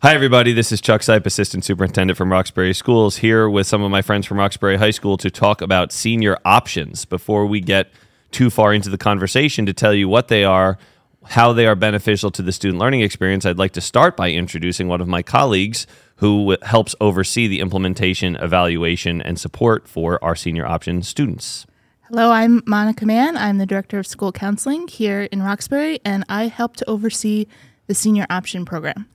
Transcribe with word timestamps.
Hi, 0.00 0.14
everybody. 0.14 0.52
This 0.52 0.72
is 0.72 0.82
Chuck 0.82 1.00
Seipp, 1.00 1.24
Assistant 1.24 1.64
Superintendent 1.64 2.18
from 2.18 2.30
Roxbury 2.30 2.74
Schools, 2.74 3.16
here 3.16 3.48
with 3.48 3.66
some 3.66 3.82
of 3.82 3.90
my 3.90 4.02
friends 4.02 4.26
from 4.26 4.38
Roxbury 4.38 4.76
High 4.76 4.90
School 4.90 5.16
to 5.16 5.30
talk 5.30 5.62
about 5.62 5.90
senior 5.90 6.36
options. 6.44 7.06
Before 7.06 7.46
we 7.46 7.62
get 7.62 7.90
too 8.30 8.50
far 8.50 8.74
into 8.74 8.90
the 8.90 8.98
conversation, 8.98 9.64
to 9.64 9.72
tell 9.72 9.94
you 9.94 10.06
what 10.06 10.28
they 10.28 10.44
are, 10.44 10.76
how 11.24 11.54
they 11.54 11.66
are 11.66 11.74
beneficial 11.74 12.30
to 12.32 12.42
the 12.42 12.52
student 12.52 12.78
learning 12.78 13.00
experience, 13.00 13.46
I'd 13.46 13.56
like 13.56 13.72
to 13.72 13.80
start 13.80 14.18
by 14.18 14.30
introducing 14.30 14.86
one 14.86 15.00
of 15.00 15.08
my 15.08 15.22
colleagues 15.22 15.86
who 16.16 16.58
helps 16.60 16.94
oversee 17.00 17.48
the 17.48 17.60
implementation, 17.60 18.36
evaluation, 18.36 19.22
and 19.22 19.40
support 19.40 19.88
for 19.88 20.22
our 20.22 20.36
senior 20.36 20.66
option 20.66 21.02
students. 21.02 21.66
Hello, 22.08 22.30
I'm 22.32 22.62
Monica 22.66 23.06
Mann. 23.06 23.38
I'm 23.38 23.56
the 23.56 23.66
Director 23.66 23.98
of 23.98 24.06
School 24.06 24.30
Counseling 24.30 24.88
here 24.88 25.22
in 25.32 25.42
Roxbury, 25.42 26.00
and 26.04 26.22
I 26.28 26.48
help 26.48 26.76
to 26.76 26.88
oversee 26.88 27.46
the 27.86 27.94
Senior 27.94 28.26
Option 28.28 28.66
Program. 28.66 29.08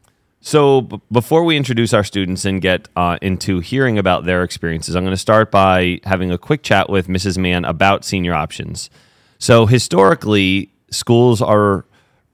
So, 0.43 0.81
b- 0.81 0.99
before 1.11 1.43
we 1.43 1.55
introduce 1.55 1.93
our 1.93 2.03
students 2.03 2.45
and 2.45 2.61
get 2.61 2.89
uh, 2.95 3.19
into 3.21 3.59
hearing 3.59 3.99
about 3.99 4.25
their 4.25 4.43
experiences, 4.43 4.95
I'm 4.95 5.03
going 5.03 5.13
to 5.13 5.17
start 5.17 5.51
by 5.51 5.99
having 6.03 6.31
a 6.31 6.37
quick 6.37 6.63
chat 6.63 6.89
with 6.89 7.07
Mrs. 7.07 7.37
Mann 7.37 7.63
about 7.63 8.03
senior 8.03 8.33
options. 8.33 8.89
So, 9.37 9.67
historically, 9.67 10.71
schools 10.89 11.43
are 11.43 11.85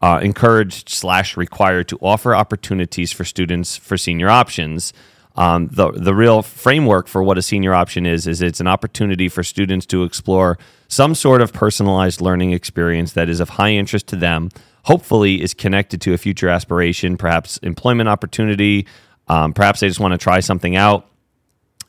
uh, 0.02 0.22
encouraged 0.24 0.88
slash 0.88 1.36
required 1.36 1.90
to 1.90 1.98
offer 2.02 2.34
opportunities 2.34 3.12
for 3.12 3.26
students 3.26 3.76
for 3.76 3.98
senior 3.98 4.30
options. 4.30 4.94
Um, 5.36 5.68
the 5.68 5.92
the 5.92 6.16
real 6.16 6.42
framework 6.42 7.08
for 7.08 7.22
what 7.22 7.38
a 7.38 7.42
senior 7.42 7.74
option 7.74 8.06
is 8.06 8.26
is 8.26 8.42
it's 8.42 8.60
an 8.60 8.68
opportunity 8.68 9.30
for 9.30 9.44
students 9.44 9.86
to 9.88 10.04
explore 10.04 10.58
some 10.88 11.14
sort 11.14 11.42
of 11.42 11.54
personalized 11.54 12.22
learning 12.22 12.54
experience 12.54 13.14
that 13.14 13.30
is 13.30 13.40
of 13.40 13.50
high 13.50 13.72
interest 13.72 14.08
to 14.08 14.16
them. 14.16 14.50
Hopefully, 14.88 15.42
is 15.42 15.54
connected 15.54 16.00
to 16.00 16.14
a 16.14 16.18
future 16.18 16.48
aspiration, 16.48 17.18
perhaps 17.18 17.58
employment 17.58 18.08
opportunity. 18.08 18.88
Um, 19.28 19.52
perhaps 19.52 19.82
they 19.82 19.90
just 19.90 20.00
want 20.00 20.14
to 20.14 20.18
try 20.18 20.40
something 20.40 20.78
out, 20.78 21.12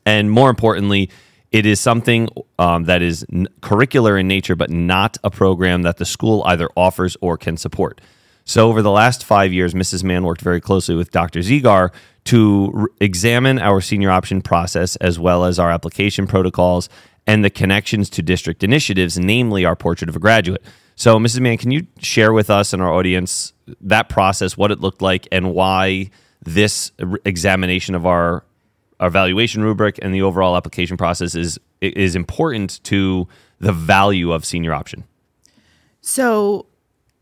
and 0.04 0.28
more 0.28 0.50
importantly, 0.50 1.08
it 1.52 1.64
is 1.64 1.78
something 1.78 2.28
um, 2.58 2.84
that 2.84 3.00
is 3.00 3.24
n- 3.32 3.46
curricular 3.60 4.18
in 4.18 4.26
nature, 4.26 4.56
but 4.56 4.68
not 4.68 5.16
a 5.22 5.30
program 5.30 5.82
that 5.82 5.98
the 5.98 6.04
school 6.04 6.42
either 6.44 6.68
offers 6.76 7.16
or 7.20 7.38
can 7.38 7.56
support. 7.56 8.00
So, 8.44 8.68
over 8.68 8.82
the 8.82 8.90
last 8.90 9.24
five 9.24 9.52
years, 9.52 9.74
Mrs. 9.74 10.02
Mann 10.02 10.24
worked 10.24 10.40
very 10.40 10.60
closely 10.60 10.96
with 10.96 11.12
Dr. 11.12 11.38
Zigar 11.38 11.90
to 12.24 12.72
r- 12.74 12.88
examine 13.00 13.60
our 13.60 13.80
senior 13.80 14.10
option 14.10 14.42
process 14.42 14.96
as 14.96 15.20
well 15.20 15.44
as 15.44 15.60
our 15.60 15.70
application 15.70 16.26
protocols 16.26 16.88
and 17.28 17.44
the 17.44 17.50
connections 17.50 18.10
to 18.10 18.22
district 18.22 18.64
initiatives, 18.64 19.20
namely 19.20 19.64
our 19.64 19.76
Portrait 19.76 20.08
of 20.08 20.16
a 20.16 20.18
Graduate. 20.18 20.64
So, 20.98 21.16
Mrs. 21.16 21.38
Mann, 21.38 21.58
can 21.58 21.70
you 21.70 21.86
share 22.00 22.32
with 22.32 22.50
us 22.50 22.72
and 22.72 22.82
our 22.82 22.92
audience 22.92 23.52
that 23.82 24.08
process, 24.08 24.56
what 24.56 24.72
it 24.72 24.80
looked 24.80 25.00
like, 25.00 25.28
and 25.30 25.54
why 25.54 26.10
this 26.42 26.90
examination 27.24 27.94
of 27.94 28.04
our 28.04 28.44
our 28.98 29.08
valuation 29.08 29.62
rubric 29.62 30.00
and 30.02 30.12
the 30.12 30.22
overall 30.22 30.56
application 30.56 30.96
process 30.96 31.36
is 31.36 31.56
is 31.80 32.16
important 32.16 32.82
to 32.82 33.28
the 33.60 33.72
value 33.72 34.32
of 34.32 34.44
senior 34.44 34.74
option. 34.74 35.04
So, 36.00 36.66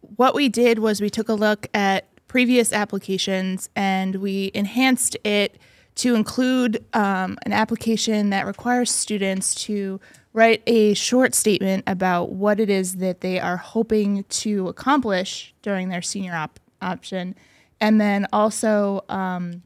what 0.00 0.34
we 0.34 0.48
did 0.48 0.78
was 0.78 1.02
we 1.02 1.10
took 1.10 1.28
a 1.28 1.34
look 1.34 1.66
at 1.74 2.08
previous 2.28 2.72
applications 2.72 3.68
and 3.76 4.16
we 4.16 4.52
enhanced 4.54 5.18
it 5.22 5.58
to 5.96 6.14
include 6.14 6.82
um, 6.94 7.36
an 7.44 7.52
application 7.52 8.30
that 8.30 8.46
requires 8.46 8.90
students 8.90 9.54
to 9.54 10.00
write 10.36 10.62
a 10.66 10.92
short 10.92 11.34
statement 11.34 11.82
about 11.86 12.30
what 12.30 12.60
it 12.60 12.68
is 12.68 12.96
that 12.96 13.22
they 13.22 13.40
are 13.40 13.56
hoping 13.56 14.22
to 14.24 14.68
accomplish 14.68 15.54
during 15.62 15.88
their 15.88 16.02
senior 16.02 16.34
op- 16.34 16.60
option, 16.82 17.34
and 17.80 17.98
then 17.98 18.26
also 18.34 19.02
um, 19.08 19.62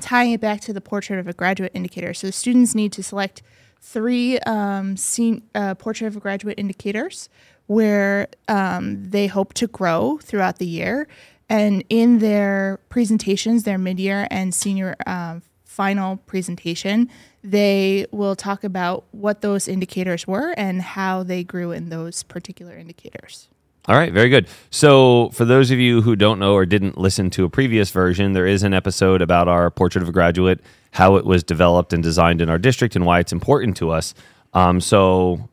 tying 0.00 0.32
it 0.32 0.40
back 0.40 0.62
to 0.62 0.72
the 0.72 0.80
portrait 0.80 1.18
of 1.18 1.28
a 1.28 1.34
graduate 1.34 1.70
indicator. 1.74 2.14
So 2.14 2.30
students 2.30 2.74
need 2.74 2.92
to 2.92 3.02
select 3.02 3.42
three 3.82 4.38
um, 4.40 4.96
sen- 4.96 5.42
uh, 5.54 5.74
portrait 5.74 6.06
of 6.06 6.16
a 6.16 6.20
graduate 6.20 6.58
indicators 6.58 7.28
where 7.66 8.28
um, 8.48 9.10
they 9.10 9.26
hope 9.26 9.52
to 9.52 9.66
grow 9.66 10.18
throughout 10.22 10.58
the 10.58 10.66
year. 10.66 11.06
And 11.50 11.84
in 11.90 12.20
their 12.20 12.80
presentations, 12.88 13.64
their 13.64 13.76
mid 13.76 14.00
year 14.00 14.26
and 14.30 14.54
senior 14.54 14.96
um, 15.06 15.42
final 15.76 16.16
presentation, 16.16 17.10
they 17.44 18.06
will 18.10 18.34
talk 18.34 18.64
about 18.64 19.04
what 19.10 19.42
those 19.42 19.68
indicators 19.68 20.26
were 20.26 20.54
and 20.56 20.80
how 20.80 21.22
they 21.22 21.44
grew 21.44 21.70
in 21.70 21.90
those 21.90 22.22
particular 22.22 22.74
indicators. 22.74 23.48
All 23.86 23.94
right, 23.94 24.10
very 24.12 24.30
good. 24.30 24.48
So, 24.70 25.28
for 25.30 25.44
those 25.44 25.70
of 25.70 25.78
you 25.78 26.00
who 26.00 26.16
don't 26.16 26.40
know 26.40 26.54
or 26.54 26.64
didn't 26.64 26.98
listen 26.98 27.30
to 27.30 27.44
a 27.44 27.50
previous 27.50 27.90
version, 27.90 28.32
there 28.32 28.46
is 28.46 28.62
an 28.62 28.72
episode 28.72 29.20
about 29.20 29.48
our 29.48 29.70
Portrait 29.70 30.02
of 30.02 30.08
a 30.08 30.12
Graduate, 30.12 30.60
how 30.92 31.16
it 31.16 31.26
was 31.26 31.44
developed 31.44 31.92
and 31.92 32.02
designed 32.02 32.40
in 32.40 32.48
our 32.48 32.58
district, 32.58 32.96
and 32.96 33.04
why 33.04 33.20
it's 33.20 33.32
important 33.32 33.76
to 33.76 33.90
us. 33.90 34.14
Um, 34.54 34.80
so, 34.80 35.48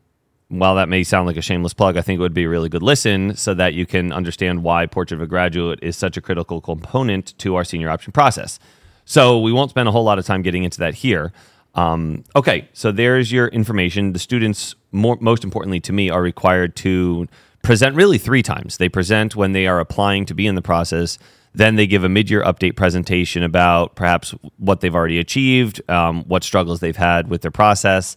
while 0.48 0.74
that 0.76 0.88
may 0.88 1.04
sound 1.04 1.26
like 1.26 1.36
a 1.36 1.42
shameless 1.42 1.74
plug, 1.74 1.96
I 1.96 2.00
think 2.00 2.18
it 2.18 2.22
would 2.22 2.34
be 2.34 2.44
a 2.44 2.48
really 2.48 2.70
good 2.70 2.82
listen 2.82 3.36
so 3.36 3.54
that 3.54 3.74
you 3.74 3.86
can 3.86 4.12
understand 4.12 4.64
why 4.64 4.86
Portrait 4.86 5.18
of 5.18 5.22
a 5.22 5.28
Graduate 5.28 5.78
is 5.82 5.96
such 5.96 6.16
a 6.16 6.20
critical 6.20 6.60
component 6.60 7.38
to 7.38 7.54
our 7.54 7.62
senior 7.62 7.90
option 7.90 8.12
process. 8.12 8.58
So, 9.04 9.38
we 9.40 9.52
won't 9.52 9.70
spend 9.70 9.88
a 9.88 9.92
whole 9.92 10.04
lot 10.04 10.18
of 10.18 10.26
time 10.26 10.42
getting 10.42 10.64
into 10.64 10.78
that 10.78 10.94
here. 10.94 11.32
Um, 11.74 12.24
okay, 12.36 12.68
so 12.72 12.92
there's 12.92 13.32
your 13.32 13.48
information. 13.48 14.12
The 14.12 14.18
students, 14.18 14.74
more, 14.92 15.18
most 15.20 15.44
importantly 15.44 15.80
to 15.80 15.92
me, 15.92 16.08
are 16.08 16.22
required 16.22 16.76
to 16.76 17.26
present 17.62 17.96
really 17.96 18.18
three 18.18 18.42
times. 18.42 18.76
They 18.76 18.88
present 18.88 19.34
when 19.34 19.52
they 19.52 19.66
are 19.66 19.80
applying 19.80 20.26
to 20.26 20.34
be 20.34 20.46
in 20.46 20.54
the 20.54 20.62
process. 20.62 21.18
Then 21.54 21.76
they 21.76 21.86
give 21.86 22.04
a 22.04 22.08
mid 22.08 22.30
year 22.30 22.42
update 22.42 22.76
presentation 22.76 23.42
about 23.42 23.96
perhaps 23.96 24.34
what 24.58 24.80
they've 24.80 24.94
already 24.94 25.18
achieved, 25.18 25.88
um, 25.90 26.24
what 26.24 26.44
struggles 26.44 26.80
they've 26.80 26.96
had 26.96 27.28
with 27.28 27.42
their 27.42 27.50
process, 27.50 28.16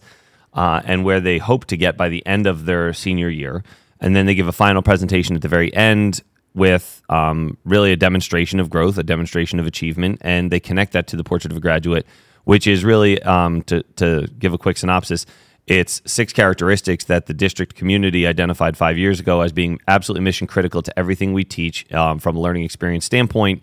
uh, 0.54 0.82
and 0.84 1.04
where 1.04 1.20
they 1.20 1.38
hope 1.38 1.64
to 1.66 1.76
get 1.76 1.96
by 1.96 2.08
the 2.08 2.24
end 2.26 2.46
of 2.46 2.66
their 2.66 2.92
senior 2.92 3.28
year. 3.28 3.64
And 4.00 4.14
then 4.14 4.26
they 4.26 4.34
give 4.34 4.48
a 4.48 4.52
final 4.52 4.82
presentation 4.82 5.34
at 5.34 5.42
the 5.42 5.48
very 5.48 5.74
end 5.74 6.22
with 6.58 7.02
um, 7.08 7.56
really 7.64 7.92
a 7.92 7.96
demonstration 7.96 8.60
of 8.60 8.68
growth, 8.68 8.98
a 8.98 9.02
demonstration 9.02 9.58
of 9.58 9.66
achievement, 9.66 10.18
and 10.20 10.50
they 10.50 10.60
connect 10.60 10.92
that 10.92 11.06
to 11.08 11.16
the 11.16 11.24
portrait 11.24 11.52
of 11.52 11.56
a 11.56 11.60
graduate, 11.60 12.06
which 12.44 12.66
is 12.66 12.84
really, 12.84 13.22
um, 13.22 13.62
to, 13.62 13.82
to 13.96 14.28
give 14.38 14.52
a 14.52 14.58
quick 14.58 14.76
synopsis, 14.76 15.24
it's 15.68 16.00
six 16.06 16.32
characteristics 16.32 17.04
that 17.04 17.26
the 17.26 17.34
district 17.34 17.74
community 17.74 18.26
identified 18.26 18.76
five 18.76 18.96
years 18.96 19.20
ago 19.20 19.42
as 19.42 19.52
being 19.52 19.78
absolutely 19.86 20.24
mission 20.24 20.46
critical 20.46 20.82
to 20.82 20.98
everything 20.98 21.32
we 21.32 21.44
teach 21.44 21.90
um, 21.92 22.18
from 22.18 22.36
a 22.36 22.40
learning 22.40 22.64
experience 22.64 23.04
standpoint 23.04 23.62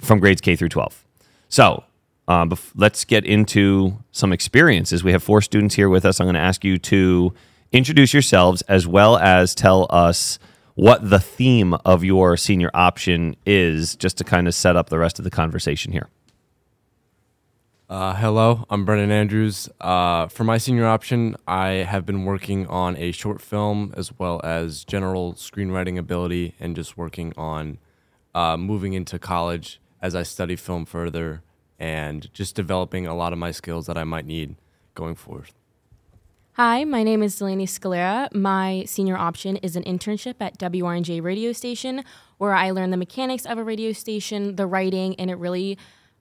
from 0.00 0.18
grades 0.18 0.40
K 0.40 0.56
through 0.56 0.70
12. 0.70 1.04
So 1.48 1.84
um, 2.26 2.50
bef- 2.50 2.72
let's 2.74 3.04
get 3.04 3.24
into 3.24 3.96
some 4.10 4.32
experiences. 4.32 5.04
We 5.04 5.12
have 5.12 5.22
four 5.22 5.40
students 5.40 5.76
here 5.76 5.88
with 5.88 6.04
us. 6.04 6.20
I'm 6.20 6.26
going 6.26 6.34
to 6.34 6.40
ask 6.40 6.64
you 6.64 6.76
to 6.78 7.32
introduce 7.70 8.12
yourselves 8.12 8.62
as 8.62 8.86
well 8.86 9.16
as 9.16 9.54
tell 9.54 9.86
us 9.90 10.40
what 10.74 11.08
the 11.08 11.20
theme 11.20 11.74
of 11.84 12.02
your 12.02 12.36
senior 12.36 12.70
option 12.74 13.36
is, 13.46 13.96
just 13.96 14.18
to 14.18 14.24
kind 14.24 14.48
of 14.48 14.54
set 14.54 14.76
up 14.76 14.88
the 14.88 14.98
rest 14.98 15.18
of 15.18 15.24
the 15.24 15.30
conversation 15.30 15.92
here. 15.92 16.08
Uh, 17.88 18.14
hello, 18.14 18.64
I'm 18.70 18.84
Brennan 18.84 19.12
Andrews. 19.12 19.68
Uh, 19.80 20.26
for 20.26 20.42
my 20.42 20.58
senior 20.58 20.86
option, 20.86 21.36
I 21.46 21.68
have 21.68 22.04
been 22.06 22.24
working 22.24 22.66
on 22.66 22.96
a 22.96 23.12
short 23.12 23.40
film 23.40 23.92
as 23.96 24.18
well 24.18 24.40
as 24.42 24.84
general 24.84 25.34
screenwriting 25.34 25.98
ability 25.98 26.54
and 26.58 26.74
just 26.74 26.96
working 26.96 27.32
on 27.36 27.78
uh, 28.34 28.56
moving 28.56 28.94
into 28.94 29.18
college 29.18 29.80
as 30.00 30.14
I 30.14 30.22
study 30.22 30.56
film 30.56 30.86
further 30.86 31.42
and 31.78 32.32
just 32.32 32.56
developing 32.56 33.06
a 33.06 33.14
lot 33.14 33.32
of 33.32 33.38
my 33.38 33.50
skills 33.50 33.86
that 33.86 33.98
I 33.98 34.04
might 34.04 34.26
need 34.26 34.56
going 34.94 35.14
forward. 35.14 35.50
Hi, 36.56 36.84
my 36.84 37.02
name 37.02 37.20
is 37.24 37.36
Delaney 37.36 37.66
Scalera. 37.66 38.32
My 38.32 38.84
senior 38.86 39.16
option 39.16 39.56
is 39.56 39.74
an 39.74 39.82
internship 39.82 40.36
at 40.38 40.56
WRNJ 40.56 41.20
radio 41.20 41.50
station 41.50 42.04
where 42.38 42.54
I 42.54 42.70
learn 42.70 42.92
the 42.92 42.96
mechanics 42.96 43.44
of 43.44 43.58
a 43.58 43.64
radio 43.64 43.90
station, 43.90 44.54
the 44.54 44.64
writing, 44.64 45.16
and 45.16 45.32
it 45.32 45.34
really 45.34 45.76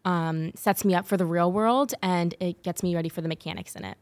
um, 0.06 0.52
sets 0.56 0.84
me 0.84 0.96
up 0.96 1.06
for 1.06 1.18
the 1.18 1.26
real 1.28 1.52
world 1.52 1.94
and 2.02 2.34
it 2.40 2.64
gets 2.64 2.82
me 2.82 2.96
ready 2.96 3.10
for 3.10 3.22
the 3.22 3.28
mechanics 3.28 3.76
in 3.76 3.86
it. 3.86 3.96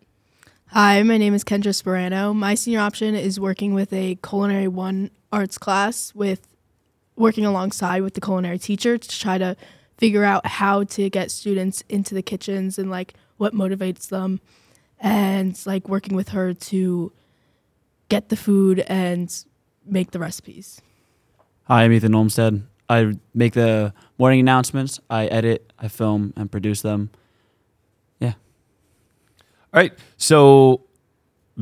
Hi, 0.68 1.04
my 1.04 1.18
name 1.18 1.34
is 1.34 1.44
Kendra 1.44 1.74
Sperano. 1.74 2.34
My 2.34 2.56
senior 2.56 2.80
option 2.80 3.14
is 3.14 3.38
working 3.38 3.74
with 3.74 3.92
a 3.92 4.18
culinary 4.24 4.70
one 4.70 5.12
arts 5.34 5.58
class 5.58 6.16
with 6.16 6.48
working 7.18 7.46
alongside 7.46 8.04
with 8.04 8.14
the 8.14 8.22
culinary 8.22 8.58
teacher 8.58 8.98
to 8.98 9.20
try 9.20 9.38
to 9.38 9.58
figure 9.98 10.24
out 10.24 10.48
how 10.48 10.86
to 10.86 11.10
get 11.10 11.30
students 11.30 11.84
into 11.90 12.16
the 12.16 12.22
kitchens 12.22 12.80
and 12.80 12.90
like 12.90 13.16
what 13.36 13.54
motivates 13.54 14.08
them 14.08 14.40
and 15.02 15.60
like 15.66 15.90
working 15.90 16.16
with 16.16 16.30
her 16.30 16.54
to 16.54 17.12
get 18.08 18.30
the 18.30 18.36
food 18.38 18.80
and 18.88 19.44
make 19.86 20.12
the 20.12 20.20
recipes. 20.20 20.80
Hi, 21.64 21.84
I'm 21.84 21.92
Ethan 21.92 22.14
Olmstead. 22.14 22.64
I 22.88 23.14
make 23.34 23.54
the 23.54 23.94
morning 24.18 24.42
announcements. 24.42 25.00
I 25.10 25.26
edit, 25.28 25.72
I 25.80 25.88
film, 25.88 26.34
and 26.36 26.52
produce 26.52 26.82
them. 26.82 27.10
Yeah. 28.20 28.34
All 29.74 29.80
right. 29.80 29.94
So, 30.18 30.84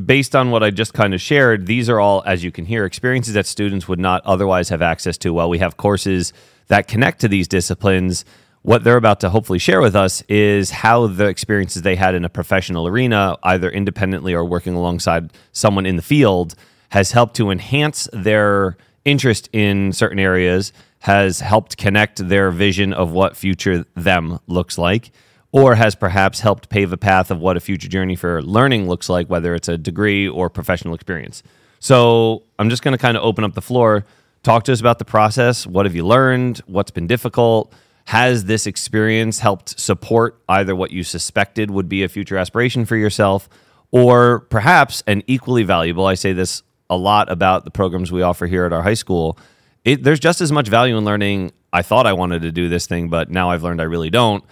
based 0.06 0.36
on 0.36 0.50
what 0.50 0.64
I 0.64 0.72
just 0.72 0.94
kind 0.94 1.14
of 1.14 1.22
shared, 1.22 1.68
these 1.68 1.90
are 1.90 2.00
all, 2.00 2.24
as 2.26 2.44
you 2.44 2.52
can 2.52 2.66
hear, 2.66 2.86
experiences 2.86 3.36
that 3.36 3.46
students 3.46 3.88
would 3.88 4.00
not 4.00 4.26
otherwise 4.26 4.70
have 4.70 4.82
access 4.82 5.18
to. 5.20 5.32
While 5.32 5.50
we 5.50 5.60
have 5.60 5.78
courses 5.78 6.34
that 6.68 6.88
connect 6.88 7.22
to 7.22 7.28
these 7.28 7.48
disciplines, 7.48 8.26
what 8.70 8.84
they're 8.84 8.98
about 8.98 9.20
to 9.20 9.32
hopefully 9.32 9.58
share 9.58 9.82
with 9.82 9.96
us 9.96 10.22
is 10.30 10.70
how 10.70 11.08
the 11.08 11.26
experiences 11.26 11.82
they 11.82 11.96
had 11.96 12.14
in 12.14 12.24
a 12.24 12.30
professional 12.30 12.86
arena, 12.86 13.36
either 13.42 13.68
independently 13.68 14.32
or 14.32 14.46
working 14.46 14.76
alongside 14.76 15.34
someone 15.52 15.88
in 15.88 15.96
the 15.96 16.04
field, 16.04 16.54
has 16.90 17.12
helped 17.12 17.36
to 17.36 17.50
enhance 17.50 18.08
their 18.14 18.78
interest 19.06 19.50
in 19.54 19.92
certain 19.92 20.20
areas, 20.20 20.72
has 21.00 21.40
helped 21.40 21.78
connect 21.78 22.28
their 22.30 22.52
vision 22.52 22.94
of 22.94 23.12
what 23.12 23.36
future 23.36 23.86
them 23.96 24.38
looks 24.46 24.78
like, 24.78 25.10
or 25.52 25.74
has 25.74 25.96
perhaps 25.96 26.42
helped 26.42 26.70
pave 26.70 26.94
a 26.94 26.98
path 26.98 27.32
of 27.32 27.40
what 27.40 27.58
a 27.58 27.60
future 27.60 27.88
journey 27.88 28.16
for 28.16 28.40
learning 28.44 28.88
looks 28.88 29.10
like, 29.10 29.28
whether 29.32 29.56
it's 29.56 29.68
a 29.68 29.80
degree 29.80 30.30
or 30.30 30.48
professional 30.48 30.94
experience. 30.94 31.42
So 31.80 32.44
I'm 32.60 32.70
just 32.70 32.84
going 32.84 32.92
to 32.92 33.00
kind 33.00 33.18
of 33.18 33.24
open 33.24 33.44
up 33.44 33.56
the 33.56 33.64
floor. 33.64 34.06
Talk 34.44 34.64
to 34.66 34.72
us 34.72 34.80
about 34.80 35.00
the 35.00 35.06
process. 35.06 35.66
What 35.66 35.88
have 35.88 35.96
you 35.96 36.06
learned? 36.06 36.60
What's 36.68 36.92
been 36.92 37.08
difficult? 37.08 37.74
Has 38.10 38.46
this 38.46 38.66
experience 38.66 39.38
helped 39.38 39.80
support 39.80 40.42
either 40.50 40.76
what 40.76 40.90
you 40.90 41.04
suspected 41.04 41.70
would 41.70 41.88
be 41.88 42.02
a 42.02 42.10
future 42.10 42.38
aspiration 42.38 42.86
for 42.86 42.96
yourself, 42.96 43.48
or 43.92 44.40
perhaps 44.50 45.04
an 45.06 45.22
equally 45.28 45.62
valuable? 45.62 46.08
I 46.08 46.16
say 46.16 46.34
this 46.34 46.64
a 46.90 46.98
lot 46.98 47.32
about 47.32 47.66
the 47.66 47.70
programs 47.70 48.12
we 48.12 48.24
offer 48.24 48.48
here 48.48 48.66
at 48.66 48.74
our 48.74 48.82
high 48.82 48.96
school. 48.96 49.38
It, 49.86 50.02
there's 50.02 50.20
just 50.20 50.42
as 50.42 50.52
much 50.52 50.70
value 50.70 50.98
in 50.98 51.06
learning. 51.06 51.52
I 51.72 51.84
thought 51.84 52.08
I 52.08 52.14
wanted 52.14 52.42
to 52.42 52.52
do 52.52 52.68
this 52.68 52.88
thing, 52.88 53.10
but 53.10 53.30
now 53.30 53.52
I've 53.52 53.62
learned 53.62 53.80
I 53.80 53.84
really 53.84 54.10
don't. 54.10 54.44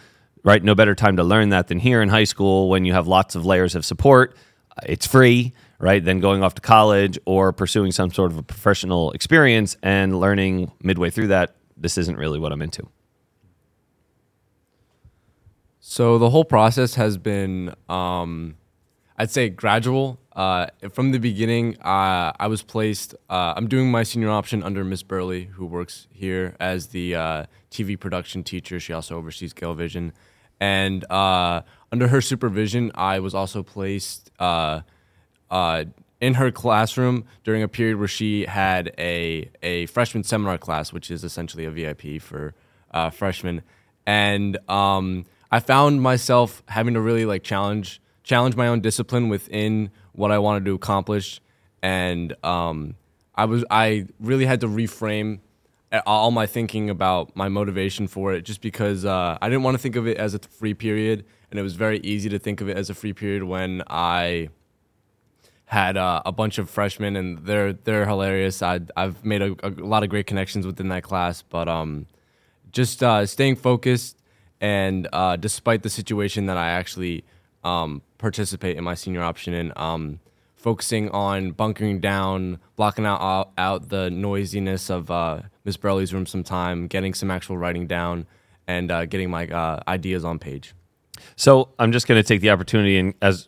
Right? 0.43 0.63
No 0.63 0.75
better 0.75 0.93
time 0.93 1.17
to 1.17 1.23
learn 1.23 1.49
that 1.49 1.67
than 1.67 1.79
here 1.79 2.03
in 2.03 2.09
high 2.09 2.25
school 2.25 2.69
when 2.69 2.85
you 2.85 2.93
have 2.93 3.07
lots 3.07 3.33
of 3.33 3.43
layers 3.43 3.73
of 3.73 3.83
support. 3.83 4.37
It's 4.85 5.07
free, 5.07 5.53
right? 5.79 6.05
Than 6.05 6.19
going 6.19 6.43
off 6.43 6.53
to 6.53 6.61
college 6.61 7.17
or 7.25 7.53
pursuing 7.53 7.91
some 7.91 8.11
sort 8.11 8.31
of 8.31 8.37
a 8.37 8.43
professional 8.43 9.13
experience 9.13 9.77
and 9.81 10.19
learning 10.19 10.73
midway 10.83 11.09
through 11.09 11.29
that 11.29 11.55
this 11.75 11.97
isn't 11.97 12.17
really 12.17 12.37
what 12.37 12.51
I'm 12.51 12.61
into. 12.61 12.87
So 15.89 16.17
the 16.17 16.29
whole 16.29 16.43
process 16.43 16.95
has 16.95 17.17
been, 17.17 17.73
um, 17.87 18.55
I'd 19.17 19.31
say, 19.31 19.47
gradual. 19.47 20.19
Uh, 20.33 20.67
from 20.91 21.11
the 21.11 21.17
beginning, 21.17 21.77
uh, 21.77 22.33
I 22.37 22.47
was 22.47 22.61
placed. 22.61 23.15
Uh, 23.29 23.53
I'm 23.55 23.69
doing 23.69 23.89
my 23.89 24.03
senior 24.03 24.29
option 24.29 24.63
under 24.63 24.83
Miss 24.83 25.01
Burley, 25.01 25.45
who 25.45 25.65
works 25.65 26.07
here 26.11 26.57
as 26.59 26.87
the 26.87 27.15
uh, 27.15 27.45
TV 27.71 27.97
production 27.97 28.43
teacher. 28.43 28.81
She 28.81 28.91
also 28.91 29.15
oversees 29.15 29.53
Gael 29.53 29.75
Vision, 29.75 30.11
and 30.59 31.09
uh, 31.09 31.61
under 31.89 32.09
her 32.09 32.19
supervision, 32.19 32.91
I 32.93 33.19
was 33.19 33.33
also 33.33 33.63
placed 33.63 34.29
uh, 34.39 34.81
in 36.19 36.33
her 36.33 36.51
classroom 36.51 37.23
during 37.45 37.63
a 37.63 37.69
period 37.69 37.97
where 37.97 38.09
she 38.09 38.45
had 38.45 38.93
a 38.97 39.49
a 39.63 39.85
freshman 39.85 40.25
seminar 40.25 40.57
class, 40.57 40.91
which 40.91 41.09
is 41.09 41.23
essentially 41.23 41.63
a 41.63 41.71
VIP 41.71 42.21
for 42.21 42.53
freshmen, 43.13 43.61
and 44.05 44.57
um, 44.69 45.23
I 45.51 45.59
found 45.59 46.01
myself 46.01 46.63
having 46.67 46.93
to 46.95 47.01
really 47.01 47.25
like 47.25 47.43
challenge 47.43 48.01
challenge 48.23 48.55
my 48.57 48.67
own 48.67 48.81
discipline 48.81 49.29
within 49.29 49.89
what 50.11 50.31
I 50.31 50.37
wanted 50.39 50.65
to 50.65 50.73
accomplish, 50.73 51.39
and 51.81 52.35
um, 52.43 52.95
I 53.35 53.45
was 53.45 53.63
I 53.69 54.07
really 54.19 54.45
had 54.45 54.61
to 54.61 54.67
reframe 54.67 55.39
all 56.05 56.31
my 56.31 56.45
thinking 56.45 56.89
about 56.89 57.35
my 57.35 57.47
motivation 57.47 58.07
for 58.07 58.33
it, 58.33 58.41
just 58.41 58.61
because 58.61 59.05
uh, 59.05 59.37
I 59.41 59.47
didn't 59.47 59.63
want 59.63 59.75
to 59.75 59.79
think 59.81 59.95
of 59.95 60.07
it 60.07 60.17
as 60.17 60.33
a 60.33 60.39
free 60.39 60.73
period, 60.73 61.25
and 61.49 61.59
it 61.59 61.63
was 61.63 61.75
very 61.75 61.99
easy 61.99 62.29
to 62.29 62.39
think 62.39 62.59
of 62.59 62.67
it 62.67 62.77
as 62.77 62.89
a 62.89 62.93
free 62.93 63.13
period 63.13 63.43
when 63.43 63.83
I 63.87 64.49
had 65.65 65.97
uh, 65.97 66.21
a 66.25 66.31
bunch 66.31 66.57
of 66.57 66.69
freshmen, 66.69 67.15
and 67.15 67.39
they're 67.45 67.73
they're 67.73 68.05
hilarious. 68.05 68.61
I 68.61 68.81
I've 68.97 69.23
made 69.23 69.41
a, 69.41 69.55
a, 69.63 69.69
lot 69.69 70.03
of 70.03 70.09
great 70.09 70.27
connections 70.27 70.65
within 70.65 70.89
that 70.89 71.03
class, 71.03 71.41
but 71.41 71.69
um, 71.69 72.07
just 72.71 73.01
uh, 73.01 73.25
staying 73.25 73.55
focused 73.55 74.16
and 74.61 75.07
uh, 75.13 75.35
despite 75.35 75.83
the 75.83 75.89
situation 75.89 76.47
that 76.47 76.57
I 76.57 76.69
actually 76.71 77.23
um, 77.63 78.01
participate 78.17 78.77
in 78.77 78.83
my 78.83 78.95
senior 78.95 79.21
option 79.21 79.53
in, 79.53 79.73
um, 79.75 80.19
focusing 80.55 81.09
on 81.11 81.51
bunkering 81.51 81.99
down, 81.99 82.59
blocking 82.75 83.05
out 83.05 83.21
out, 83.21 83.51
out 83.57 83.89
the 83.89 84.09
noisiness 84.09 84.89
of 84.89 85.09
uh, 85.11 85.41
Miss 85.63 85.77
Burley's 85.77 86.13
room 86.13 86.25
some 86.25 86.43
time, 86.43 86.87
getting 86.87 87.13
some 87.13 87.31
actual 87.31 87.57
writing 87.57 87.87
down, 87.87 88.25
and 88.67 88.91
uh, 88.91 89.05
getting 89.05 89.29
my 89.29 89.47
uh, 89.47 89.81
ideas 89.87 90.25
on 90.25 90.39
page. 90.39 90.73
So 91.35 91.69
I'm 91.79 91.91
just 91.91 92.07
going 92.07 92.21
to 92.21 92.27
take 92.27 92.41
the 92.41 92.49
opportunity 92.49 92.97
and 92.97 93.13
as 93.21 93.47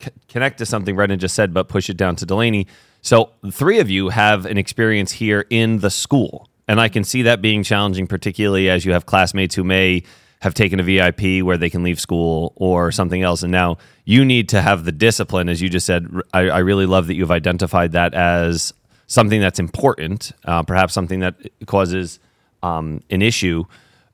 c- 0.00 0.10
connect 0.28 0.58
to 0.58 0.66
something 0.66 0.94
Brennan 0.94 1.18
just 1.18 1.34
said, 1.34 1.54
but 1.54 1.68
push 1.68 1.88
it 1.88 1.96
down 1.96 2.16
to 2.16 2.26
Delaney. 2.26 2.66
So 3.02 3.32
three 3.50 3.80
of 3.80 3.88
you 3.88 4.10
have 4.10 4.44
an 4.46 4.58
experience 4.58 5.12
here 5.12 5.46
in 5.50 5.78
the 5.78 5.90
school, 5.90 6.48
and 6.68 6.80
I 6.80 6.88
can 6.88 7.04
see 7.04 7.22
that 7.22 7.40
being 7.40 7.62
challenging, 7.62 8.06
particularly 8.06 8.68
as 8.68 8.84
you 8.84 8.92
have 8.92 9.06
classmates 9.06 9.54
who 9.54 9.64
may 9.64 10.02
have 10.40 10.54
taken 10.54 10.80
a 10.80 10.82
VIP 10.82 11.44
where 11.44 11.56
they 11.56 11.70
can 11.70 11.82
leave 11.82 12.00
school 12.00 12.52
or 12.56 12.90
something 12.90 13.22
else. 13.22 13.42
And 13.42 13.52
now 13.52 13.76
you 14.04 14.24
need 14.24 14.48
to 14.50 14.60
have 14.60 14.84
the 14.84 14.92
discipline, 14.92 15.48
as 15.48 15.60
you 15.60 15.68
just 15.68 15.86
said. 15.86 16.08
I, 16.32 16.48
I 16.48 16.58
really 16.58 16.86
love 16.86 17.06
that 17.06 17.14
you've 17.14 17.30
identified 17.30 17.92
that 17.92 18.14
as 18.14 18.72
something 19.06 19.40
that's 19.40 19.58
important, 19.58 20.32
uh, 20.44 20.62
perhaps 20.62 20.94
something 20.94 21.20
that 21.20 21.34
causes 21.66 22.18
um, 22.62 23.02
an 23.10 23.22
issue. 23.22 23.64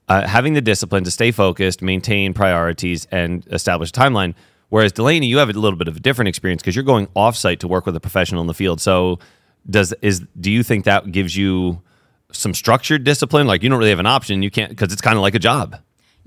Uh, 0.08 0.26
having 0.26 0.55
the 0.55 0.61
discipline 0.61 1.05
to 1.05 1.11
stay 1.11 1.32
focused, 1.32 1.82
maintain 1.82 2.32
priorities, 2.32 3.06
and 3.11 3.44
establish 3.50 3.90
a 3.90 3.93
timeline. 3.93 4.34
Whereas 4.69 4.93
Delaney, 4.93 5.26
you 5.26 5.38
have 5.38 5.49
a 5.49 5.52
little 5.52 5.79
bit 5.79 5.88
of 5.88 5.96
a 5.96 6.00
different 6.00 6.29
experience 6.29 6.62
because 6.62 6.75
you're 6.75 6.84
going 6.84 7.06
offsite 7.08 7.61
to 7.61 7.69
work 7.69 7.87
with 7.87 7.94
a 7.96 8.00
professional 8.00 8.40
in 8.40 8.46
the 8.46 8.55
field. 8.55 8.81
So, 8.81 9.19
does 9.69 9.93
is 10.02 10.22
do 10.40 10.50
you 10.50 10.62
think 10.62 10.84
that 10.84 11.11
gives 11.11 11.37
you 11.37 11.82
some 12.32 12.55
structured 12.55 13.05
discipline? 13.05 13.46
Like 13.46 13.62
you 13.62 13.69
don't 13.69 13.79
really 13.79 13.90
have 13.90 13.99
an 13.99 14.06
option. 14.06 14.43
You 14.43 14.50
can't 14.50 14.70
because 14.70 14.93
it's 14.93 15.02
kind 15.02 15.17
of 15.17 15.22
like 15.22 15.34
a 15.34 15.40
job. 15.40 15.76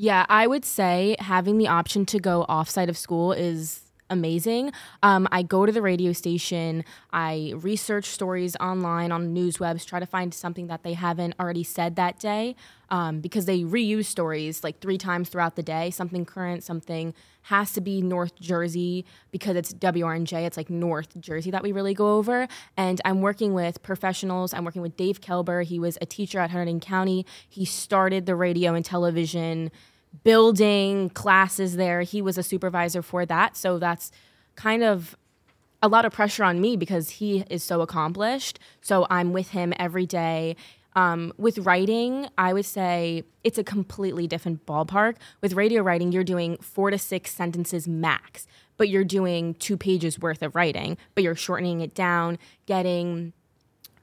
Yeah, 0.01 0.25
I 0.29 0.47
would 0.47 0.63
say 0.63 1.17
having 1.19 1.57
the 1.57 1.67
option 1.67 2.05
to 2.05 2.19
go 2.19 2.45
offsite 2.47 2.87
of 2.87 2.97
school 2.97 3.33
is 3.33 3.81
amazing. 4.09 4.71
Um, 5.03 5.27
I 5.29 5.43
go 5.43 5.65
to 5.65 5.73
the 5.73 5.81
radio 5.81 6.13
station, 6.13 6.85
I 7.11 7.51
research 7.57 8.05
stories 8.05 8.55
online 8.61 9.11
on 9.11 9.33
news 9.33 9.59
webs, 9.59 9.83
try 9.83 9.99
to 9.99 10.05
find 10.05 10.33
something 10.33 10.67
that 10.67 10.83
they 10.83 10.93
haven't 10.93 11.35
already 11.37 11.65
said 11.65 11.97
that 11.97 12.17
day 12.17 12.55
um, 12.91 13.21
because 13.21 13.45
they 13.45 13.61
reuse 13.61 14.05
stories 14.05 14.63
like 14.63 14.79
three 14.79 14.97
times 14.97 15.29
throughout 15.29 15.55
the 15.55 15.63
day. 15.63 15.91
Something 15.91 16.25
current, 16.25 16.63
something 16.63 17.13
has 17.43 17.73
to 17.73 17.81
be 17.81 18.01
North 18.01 18.39
Jersey 18.39 19.05
because 19.31 19.55
it's 19.55 19.73
WRNJ. 19.73 20.45
It's 20.45 20.57
like 20.57 20.69
North 20.69 21.19
Jersey 21.19 21.51
that 21.51 21.63
we 21.63 21.71
really 21.71 21.93
go 21.93 22.17
over. 22.17 22.47
And 22.77 23.01
I'm 23.05 23.21
working 23.21 23.53
with 23.53 23.81
professionals. 23.81 24.53
I'm 24.53 24.65
working 24.65 24.81
with 24.81 24.97
Dave 24.97 25.21
Kelber. 25.21 25.63
He 25.63 25.79
was 25.79 25.97
a 26.01 26.05
teacher 26.05 26.39
at 26.39 26.51
Hunterdon 26.51 26.81
County. 26.81 27.25
He 27.47 27.65
started 27.65 28.25
the 28.25 28.35
radio 28.35 28.73
and 28.73 28.85
television 28.85 29.71
building 30.23 31.09
classes 31.09 31.75
there. 31.75 32.01
He 32.01 32.21
was 32.21 32.37
a 32.37 32.43
supervisor 32.43 33.01
for 33.01 33.25
that. 33.25 33.55
So 33.55 33.79
that's 33.79 34.11
kind 34.55 34.83
of 34.83 35.15
a 35.81 35.87
lot 35.87 36.05
of 36.05 36.11
pressure 36.11 36.43
on 36.43 36.59
me 36.59 36.75
because 36.75 37.09
he 37.11 37.43
is 37.49 37.63
so 37.63 37.81
accomplished. 37.81 38.59
So 38.81 39.07
I'm 39.09 39.31
with 39.31 39.51
him 39.51 39.73
every 39.79 40.05
day. 40.05 40.55
Um, 40.95 41.33
with 41.37 41.59
writing, 41.59 42.27
I 42.37 42.51
would 42.53 42.65
say 42.65 43.23
it's 43.43 43.57
a 43.57 43.63
completely 43.63 44.27
different 44.27 44.65
ballpark. 44.65 45.15
With 45.41 45.53
radio 45.53 45.81
writing, 45.83 46.11
you're 46.11 46.23
doing 46.23 46.57
four 46.57 46.89
to 46.89 46.97
six 46.97 47.33
sentences 47.33 47.87
max, 47.87 48.47
but 48.77 48.89
you're 48.89 49.03
doing 49.03 49.53
two 49.55 49.77
pages 49.77 50.19
worth 50.19 50.41
of 50.41 50.55
writing, 50.55 50.97
but 51.13 51.23
you're 51.23 51.35
shortening 51.35 51.81
it 51.81 51.93
down, 51.93 52.39
getting. 52.65 53.33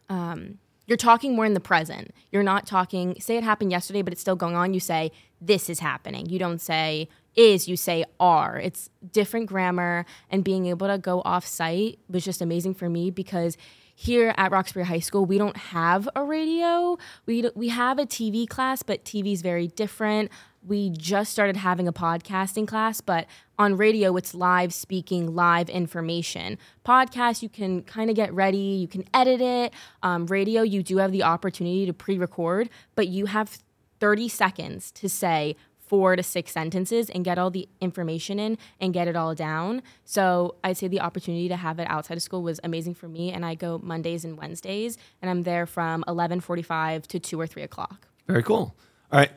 Um, 0.09 0.59
you're 0.87 0.97
talking 0.97 1.35
more 1.35 1.45
in 1.45 1.55
the 1.55 1.61
present. 1.61 2.15
You're 2.31 2.45
not 2.45 2.65
talking, 2.65 3.17
say 3.21 3.37
it 3.37 3.43
happened 3.43 3.73
yesterday, 3.73 4.03
but 4.03 4.13
it's 4.13 4.23
still 4.23 4.37
going 4.37 4.55
on. 4.55 4.73
You 4.73 4.79
say, 4.79 5.11
this 5.41 5.69
is 5.69 5.81
happening. 5.81 6.27
You 6.27 6.39
don't 6.39 6.61
say 6.61 7.09
is, 7.35 7.69
you 7.69 7.77
say 7.77 8.05
are. 8.19 8.59
It's 8.59 8.89
different 9.13 9.47
grammar, 9.47 10.07
and 10.31 10.43
being 10.43 10.67
able 10.67 10.87
to 10.87 10.97
go 10.97 11.23
off 11.25 11.47
site 11.47 11.99
was 12.09 12.25
just 12.25 12.41
amazing 12.41 12.75
for 12.75 12.89
me 12.89 13.11
because 13.11 13.57
here 13.99 14.35
at 14.37 14.53
Roxbury 14.53 14.85
High 14.85 15.01
School, 15.01 15.25
we 15.25 15.39
don't 15.39 15.57
have 15.57 16.07
a 16.15 16.23
radio. 16.23 16.99
We, 17.25 17.51
we 17.55 17.69
have 17.71 17.99
a 17.99 18.05
TV 18.05 18.47
class, 18.47 18.83
but 18.83 19.07
TV 19.07 19.33
is 19.33 19.41
very 19.41 19.69
different. 19.69 20.31
We 20.67 20.91
just 20.91 21.33
started 21.33 21.57
having 21.57 21.89
a 21.89 21.95
podcasting 21.95 22.69
class, 22.69 23.01
but 23.01 23.27
on 23.59 23.79
radio, 23.79 24.15
it's 24.17 24.35
live 24.35 24.75
speaking, 24.75 25.35
live 25.35 25.71
information. 25.71 26.59
Podcast, 26.85 27.41
you 27.43 27.49
can 27.49 27.83
kind 27.85 28.11
of 28.11 28.17
get 28.17 28.35
ready, 28.35 28.59
you 28.59 28.87
can 28.87 29.05
edit 29.15 29.41
it. 29.41 29.73
Um, 30.03 30.27
radio, 30.27 30.61
you 30.61 30.83
do 30.83 30.99
have 30.99 31.11
the 31.11 31.23
opportunity 31.23 31.87
to 31.87 31.95
pre 31.95 32.19
record, 32.19 32.69
but 32.97 33.09
you 33.09 33.27
have 33.27 33.59
30 33.99 34.29
seconds 34.29 34.91
to 34.91 35.09
say 35.09 35.57
four 35.87 36.17
to 36.17 36.23
six 36.23 36.53
sentences 36.53 37.11
and 37.11 37.25
get 37.25 37.39
all 37.39 37.51
the 37.51 37.69
information 37.81 38.39
in 38.39 38.59
and 38.81 38.93
get 38.93 39.09
it 39.09 39.17
all 39.17 39.35
down. 39.35 39.83
So 40.05 40.57
I'd 40.65 40.77
say 40.77 40.89
the 40.89 41.01
opportunity 41.01 41.49
to 41.49 41.57
have 41.57 41.79
it 41.79 41.89
outside 41.89 42.17
of 42.17 42.23
school 42.23 42.43
was 42.43 42.61
amazing 42.65 42.95
for 42.95 43.09
me. 43.09 43.33
And 43.33 43.45
I 43.45 43.55
go 43.55 43.79
Mondays 43.83 44.25
and 44.25 44.37
Wednesdays, 44.37 44.99
and 45.23 45.31
I'm 45.31 45.43
there 45.43 45.67
from 45.67 46.05
11:45 46.09 47.07
to 47.09 47.21
two 47.21 47.41
or 47.41 47.47
three 47.47 47.63
o'clock. 47.63 48.09
Very 48.27 48.43
cool. 48.43 48.75
All 49.13 49.21
right. 49.21 49.31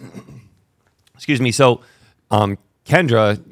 Excuse 1.14 1.40
me. 1.40 1.50
So, 1.50 1.80
um, 2.30 2.58
Kendra, 2.84 3.42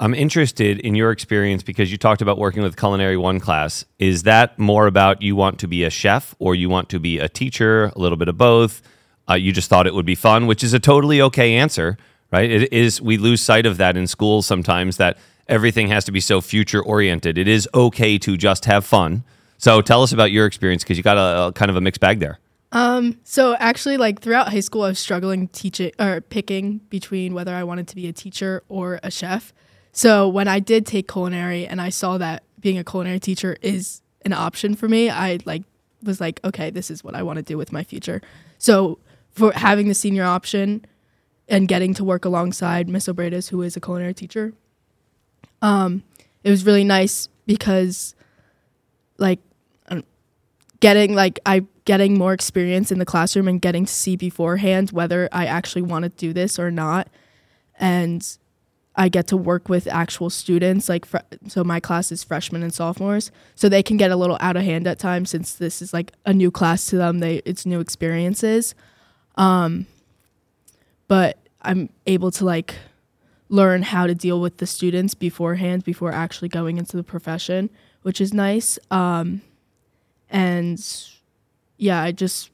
I'm 0.00 0.14
interested 0.14 0.80
in 0.80 0.94
your 0.94 1.10
experience 1.10 1.62
because 1.62 1.92
you 1.92 1.98
talked 1.98 2.22
about 2.22 2.38
working 2.38 2.62
with 2.62 2.76
Culinary 2.76 3.18
One 3.18 3.38
class. 3.38 3.84
Is 3.98 4.22
that 4.22 4.58
more 4.58 4.86
about 4.86 5.20
you 5.20 5.36
want 5.36 5.58
to 5.58 5.68
be 5.68 5.84
a 5.84 5.90
chef 5.90 6.34
or 6.38 6.54
you 6.54 6.70
want 6.70 6.88
to 6.88 6.98
be 6.98 7.18
a 7.18 7.28
teacher, 7.28 7.92
a 7.94 7.98
little 7.98 8.16
bit 8.16 8.28
of 8.28 8.38
both? 8.38 8.80
Uh, 9.30 9.34
you 9.34 9.52
just 9.52 9.68
thought 9.68 9.86
it 9.86 9.94
would 9.94 10.06
be 10.06 10.14
fun, 10.14 10.46
which 10.46 10.64
is 10.64 10.72
a 10.72 10.80
totally 10.80 11.22
okay 11.22 11.54
answer, 11.54 11.96
right? 12.32 12.50
It 12.50 12.72
is. 12.72 13.00
We 13.00 13.16
lose 13.16 13.40
sight 13.40 13.66
of 13.66 13.76
that 13.76 13.96
in 13.96 14.06
schools 14.06 14.46
sometimes 14.46 14.96
that 14.96 15.18
everything 15.46 15.88
has 15.88 16.04
to 16.06 16.12
be 16.12 16.20
so 16.20 16.40
future 16.40 16.82
oriented. 16.82 17.38
It 17.38 17.48
is 17.48 17.68
okay 17.74 18.18
to 18.18 18.36
just 18.36 18.64
have 18.64 18.84
fun. 18.84 19.22
So 19.58 19.82
tell 19.82 20.02
us 20.02 20.12
about 20.12 20.32
your 20.32 20.46
experience 20.46 20.82
because 20.82 20.96
you 20.96 21.02
got 21.02 21.18
a, 21.18 21.48
a 21.48 21.52
kind 21.52 21.70
of 21.70 21.76
a 21.76 21.80
mixed 21.80 22.00
bag 22.00 22.18
there. 22.18 22.38
So 23.24 23.54
actually, 23.56 23.96
like 23.96 24.20
throughout 24.20 24.48
high 24.48 24.60
school, 24.60 24.82
I 24.82 24.88
was 24.88 24.98
struggling 24.98 25.48
teaching 25.48 25.92
or 25.98 26.20
picking 26.20 26.78
between 26.88 27.34
whether 27.34 27.54
I 27.54 27.64
wanted 27.64 27.88
to 27.88 27.96
be 27.96 28.08
a 28.08 28.12
teacher 28.12 28.62
or 28.68 29.00
a 29.02 29.10
chef. 29.10 29.52
So 29.92 30.28
when 30.28 30.48
I 30.48 30.60
did 30.60 30.86
take 30.86 31.08
culinary 31.08 31.66
and 31.66 31.80
I 31.80 31.90
saw 31.90 32.18
that 32.18 32.42
being 32.58 32.78
a 32.78 32.84
culinary 32.84 33.20
teacher 33.20 33.56
is 33.60 34.02
an 34.24 34.32
option 34.32 34.74
for 34.74 34.88
me, 34.88 35.10
I 35.10 35.38
like 35.44 35.62
was 36.02 36.20
like, 36.20 36.40
okay, 36.44 36.70
this 36.70 36.90
is 36.90 37.04
what 37.04 37.14
I 37.14 37.22
want 37.22 37.36
to 37.36 37.42
do 37.42 37.58
with 37.58 37.72
my 37.72 37.84
future. 37.84 38.22
So 38.58 38.98
for 39.32 39.52
having 39.52 39.88
the 39.88 39.94
senior 39.94 40.24
option 40.24 40.84
and 41.48 41.68
getting 41.68 41.94
to 41.94 42.04
work 42.04 42.24
alongside 42.24 42.88
Miss 42.88 43.06
Obredas, 43.06 43.50
who 43.50 43.62
is 43.62 43.76
a 43.76 43.80
culinary 43.80 44.14
teacher, 44.14 44.52
um, 45.62 46.02
it 46.44 46.50
was 46.50 46.64
really 46.64 46.84
nice 46.84 47.28
because 47.46 48.14
like 49.18 49.40
getting 50.80 51.14
like 51.14 51.38
I 51.46 51.66
getting 51.84 52.18
more 52.18 52.32
experience 52.32 52.90
in 52.90 52.98
the 52.98 53.04
classroom 53.04 53.46
and 53.48 53.60
getting 53.60 53.84
to 53.84 53.92
see 53.92 54.16
beforehand 54.16 54.90
whether 54.90 55.28
I 55.32 55.46
actually 55.46 55.82
want 55.82 56.04
to 56.04 56.08
do 56.08 56.32
this 56.32 56.58
or 56.58 56.70
not, 56.70 57.08
and 57.78 58.26
I 58.96 59.08
get 59.08 59.26
to 59.28 59.36
work 59.36 59.68
with 59.68 59.86
actual 59.86 60.30
students. 60.30 60.88
Like 60.88 61.04
fr- 61.04 61.18
so, 61.46 61.62
my 61.62 61.80
class 61.80 62.10
is 62.10 62.24
freshmen 62.24 62.62
and 62.62 62.72
sophomores, 62.72 63.30
so 63.54 63.68
they 63.68 63.82
can 63.82 63.96
get 63.96 64.10
a 64.10 64.16
little 64.16 64.38
out 64.40 64.56
of 64.56 64.62
hand 64.62 64.86
at 64.86 64.98
times 64.98 65.30
since 65.30 65.52
this 65.54 65.80
is 65.80 65.92
like 65.92 66.12
a 66.26 66.32
new 66.32 66.50
class 66.50 66.86
to 66.86 66.96
them. 66.96 67.20
They 67.20 67.42
it's 67.44 67.66
new 67.66 67.80
experiences, 67.80 68.74
um, 69.40 69.86
but 71.08 71.38
I'm 71.62 71.88
able 72.06 72.30
to 72.32 72.44
like 72.44 72.74
learn 73.48 73.82
how 73.82 74.06
to 74.06 74.14
deal 74.14 74.38
with 74.38 74.58
the 74.58 74.66
students 74.66 75.14
beforehand 75.14 75.82
before 75.82 76.12
actually 76.12 76.50
going 76.50 76.76
into 76.76 76.96
the 76.96 77.02
profession, 77.02 77.70
which 78.02 78.20
is 78.20 78.34
nice. 78.34 78.78
Um, 78.90 79.40
and 80.28 80.78
yeah, 81.78 82.02
I 82.02 82.12
just 82.12 82.50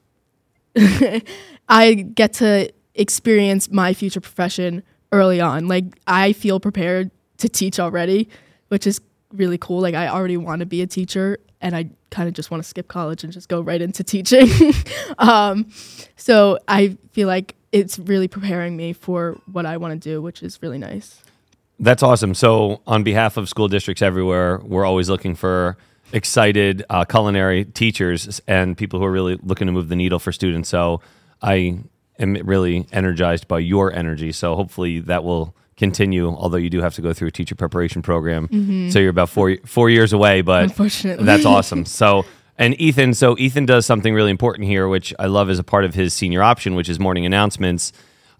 I 1.69 1.93
get 1.93 2.33
to 2.35 2.71
experience 2.95 3.69
my 3.69 3.93
future 3.93 4.21
profession 4.21 4.81
early 5.11 5.41
on. 5.41 5.67
Like 5.67 5.99
I 6.07 6.31
feel 6.31 6.61
prepared 6.61 7.11
to 7.39 7.49
teach 7.49 7.81
already, 7.81 8.29
which 8.69 8.87
is 8.87 9.01
really 9.33 9.57
cool. 9.57 9.81
Like 9.81 9.93
I 9.93 10.07
already 10.07 10.37
want 10.37 10.61
to 10.61 10.65
be 10.65 10.81
a 10.81 10.87
teacher 10.87 11.37
and 11.61 11.75
I 11.75 11.89
kind 12.09 12.27
of 12.27 12.33
just 12.33 12.51
want 12.51 12.63
to 12.63 12.67
skip 12.67 12.87
college 12.87 13.23
and 13.23 13.33
just 13.33 13.49
go 13.49 13.61
right 13.61 13.81
into 13.81 14.03
teaching. 14.03 14.49
um, 15.17 15.69
so 16.15 16.59
I 16.67 16.97
feel 17.11 17.27
like 17.27 17.55
it's 17.71 17.99
really 17.99 18.27
preparing 18.27 18.77
me 18.77 18.93
for 18.93 19.39
what 19.51 19.65
I 19.65 19.77
want 19.77 20.01
to 20.01 20.09
do, 20.09 20.21
which 20.21 20.43
is 20.43 20.61
really 20.61 20.77
nice. 20.77 21.21
That's 21.79 22.01
awesome. 22.01 22.33
So, 22.33 22.81
on 22.87 23.03
behalf 23.03 23.37
of 23.37 23.47
school 23.47 23.67
districts 23.67 24.01
everywhere, 24.01 24.59
we're 24.63 24.85
always 24.85 25.09
looking 25.09 25.35
for 25.35 25.77
excited 26.11 26.83
uh, 26.89 27.05
culinary 27.05 27.65
teachers 27.65 28.41
and 28.47 28.75
people 28.75 28.99
who 28.99 29.05
are 29.05 29.11
really 29.11 29.37
looking 29.43 29.67
to 29.67 29.73
move 29.73 29.89
the 29.89 29.95
needle 29.95 30.17
for 30.17 30.31
students. 30.31 30.69
So, 30.69 31.01
I 31.41 31.79
am 32.17 32.33
really 32.33 32.87
energized 32.91 33.47
by 33.47 33.59
your 33.59 33.93
energy. 33.93 34.31
So, 34.31 34.55
hopefully, 34.55 35.01
that 35.01 35.23
will 35.23 35.55
continue. 35.77 36.27
Although 36.27 36.57
you 36.57 36.69
do 36.69 36.81
have 36.81 36.95
to 36.95 37.01
go 37.01 37.13
through 37.13 37.29
a 37.29 37.31
teacher 37.31 37.55
preparation 37.55 38.01
program, 38.01 38.89
so 38.91 38.99
you're 38.99 39.09
about 39.09 39.29
four 39.29 39.57
four 39.65 39.89
years 39.89 40.13
away. 40.13 40.41
But 40.41 40.63
Unfortunately. 40.63 41.25
that's 41.25 41.45
awesome. 41.45 41.85
So. 41.97 42.25
And 42.59 42.73
Ethan, 42.81 43.13
so 43.13 43.37
Ethan 43.37 43.67
does 43.67 43.85
something 43.85 44.15
really 44.15 44.31
important 44.31 44.67
here, 44.67 44.87
which 44.87 45.13
I 45.19 45.27
love 45.27 45.51
as 45.51 45.59
a 45.59 45.63
part 45.63 45.85
of 45.85 45.93
his 45.93 46.11
senior 46.15 46.41
option, 46.41 46.73
which 46.73 46.89
is 46.89 46.99
morning 46.99 47.23
announcements. 47.23 47.93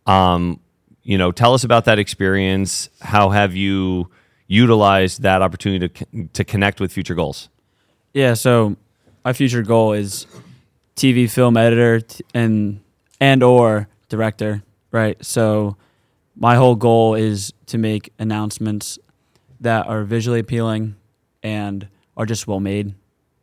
Um, 0.07 0.59
you 1.03 1.19
know, 1.19 1.31
tell 1.31 1.53
us 1.53 1.63
about 1.63 1.85
that 1.85 1.99
experience. 1.99 2.89
How 2.99 3.29
have 3.29 3.55
you 3.55 4.09
utilized 4.47 5.21
that 5.21 5.43
opportunity 5.43 5.87
to, 5.87 6.27
to 6.33 6.43
connect 6.43 6.79
with 6.79 6.91
future 6.91 7.13
goals? 7.13 7.49
Yeah, 8.13 8.33
so 8.33 8.75
my 9.23 9.33
future 9.33 9.61
goal 9.61 9.93
is 9.93 10.25
TV 10.95 11.29
film 11.29 11.55
editor 11.55 12.01
and 12.33 12.81
and 13.19 13.43
or 13.43 13.87
director, 14.09 14.63
right? 14.91 15.23
So 15.23 15.77
my 16.39 16.55
whole 16.55 16.75
goal 16.75 17.15
is 17.15 17.51
to 17.65 17.77
make 17.77 18.13
announcements 18.19 18.99
that 19.59 19.87
are 19.87 20.03
visually 20.03 20.39
appealing 20.39 20.95
and 21.41 21.87
are 22.15 22.25
just 22.25 22.47
well 22.47 22.59
made. 22.59 22.93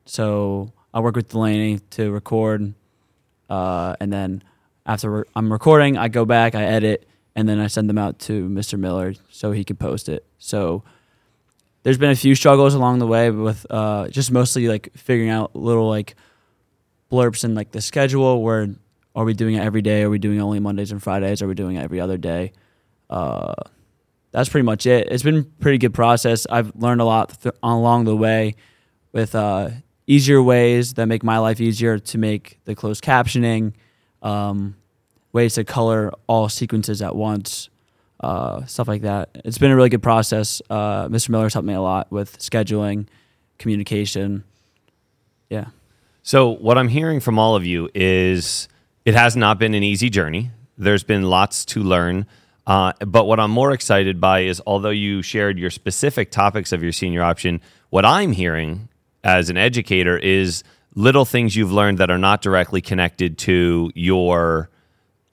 So 0.06 0.72
I 0.92 1.00
work 1.00 1.16
with 1.16 1.28
Delaney 1.28 1.80
to 1.90 2.12
record, 2.12 2.74
uh, 3.50 3.96
and 4.00 4.12
then 4.12 4.44
after 4.86 5.10
re- 5.10 5.24
I'm 5.34 5.50
recording, 5.50 5.98
I 5.98 6.08
go 6.08 6.24
back, 6.24 6.54
I 6.54 6.64
edit, 6.64 7.08
and 7.34 7.48
then 7.48 7.58
I 7.58 7.66
send 7.66 7.90
them 7.90 7.98
out 7.98 8.20
to 8.20 8.48
Mr. 8.48 8.78
Miller 8.78 9.14
so 9.28 9.50
he 9.50 9.64
can 9.64 9.76
post 9.76 10.08
it. 10.08 10.24
So 10.38 10.84
there's 11.82 11.98
been 11.98 12.10
a 12.10 12.16
few 12.16 12.34
struggles 12.34 12.74
along 12.74 13.00
the 13.00 13.06
way 13.06 13.30
with 13.30 13.66
uh, 13.70 14.08
just 14.08 14.30
mostly 14.30 14.68
like 14.68 14.90
figuring 14.96 15.30
out 15.30 15.56
little 15.56 15.88
like 15.88 16.14
blurbs 17.10 17.44
in 17.44 17.54
like 17.54 17.72
the 17.72 17.80
schedule 17.80 18.42
where 18.42 18.68
are 19.16 19.24
we 19.24 19.34
doing 19.34 19.54
it 19.54 19.60
every 19.60 19.82
day 19.82 20.02
are 20.02 20.10
we 20.10 20.18
doing 20.18 20.38
it 20.38 20.40
only 20.40 20.58
mondays 20.58 20.90
and 20.90 21.00
fridays 21.00 21.42
are 21.42 21.46
we 21.46 21.54
doing 21.54 21.76
it 21.76 21.82
every 21.82 22.00
other 22.00 22.16
day 22.16 22.50
uh, 23.10 23.54
that's 24.32 24.48
pretty 24.48 24.64
much 24.64 24.86
it 24.86 25.08
it's 25.10 25.22
been 25.22 25.38
a 25.38 25.42
pretty 25.42 25.78
good 25.78 25.94
process 25.94 26.46
i've 26.50 26.74
learned 26.76 27.00
a 27.00 27.04
lot 27.04 27.40
th- 27.42 27.54
along 27.62 28.04
the 28.04 28.16
way 28.16 28.54
with 29.12 29.34
uh, 29.34 29.70
easier 30.06 30.42
ways 30.42 30.94
that 30.94 31.06
make 31.06 31.22
my 31.22 31.38
life 31.38 31.60
easier 31.60 31.98
to 31.98 32.18
make 32.18 32.58
the 32.64 32.74
closed 32.74 33.02
captioning 33.04 33.72
um, 34.22 34.74
ways 35.32 35.54
to 35.54 35.64
color 35.64 36.12
all 36.26 36.48
sequences 36.48 37.00
at 37.02 37.14
once 37.14 37.68
uh, 38.24 38.64
stuff 38.64 38.88
like 38.88 39.02
that. 39.02 39.28
It's 39.44 39.58
been 39.58 39.70
a 39.70 39.76
really 39.76 39.90
good 39.90 40.02
process. 40.02 40.62
Uh, 40.70 41.08
Mr. 41.08 41.28
Miller's 41.28 41.52
helped 41.52 41.66
me 41.66 41.74
a 41.74 41.80
lot 41.80 42.10
with 42.10 42.38
scheduling, 42.38 43.06
communication. 43.58 44.44
Yeah. 45.50 45.66
So, 46.22 46.48
what 46.48 46.78
I'm 46.78 46.88
hearing 46.88 47.20
from 47.20 47.38
all 47.38 47.54
of 47.54 47.66
you 47.66 47.90
is 47.94 48.68
it 49.04 49.14
has 49.14 49.36
not 49.36 49.58
been 49.58 49.74
an 49.74 49.82
easy 49.82 50.08
journey. 50.08 50.52
There's 50.78 51.04
been 51.04 51.22
lots 51.22 51.66
to 51.66 51.82
learn. 51.82 52.26
Uh, 52.66 52.92
but 53.00 53.26
what 53.26 53.38
I'm 53.38 53.50
more 53.50 53.72
excited 53.72 54.20
by 54.20 54.40
is 54.40 54.62
although 54.66 54.90
you 54.90 55.22
shared 55.22 55.58
your 55.58 55.70
specific 55.70 56.30
topics 56.30 56.72
of 56.72 56.82
your 56.82 56.92
senior 56.92 57.22
option, 57.22 57.60
what 57.90 58.04
I'm 58.04 58.32
hearing 58.32 58.88
as 59.22 59.50
an 59.50 59.56
educator 59.56 60.16
is 60.16 60.64
little 60.94 61.24
things 61.24 61.56
you've 61.56 61.72
learned 61.72 61.98
that 61.98 62.10
are 62.10 62.18
not 62.18 62.40
directly 62.40 62.80
connected 62.80 63.36
to 63.38 63.90
your 63.94 64.70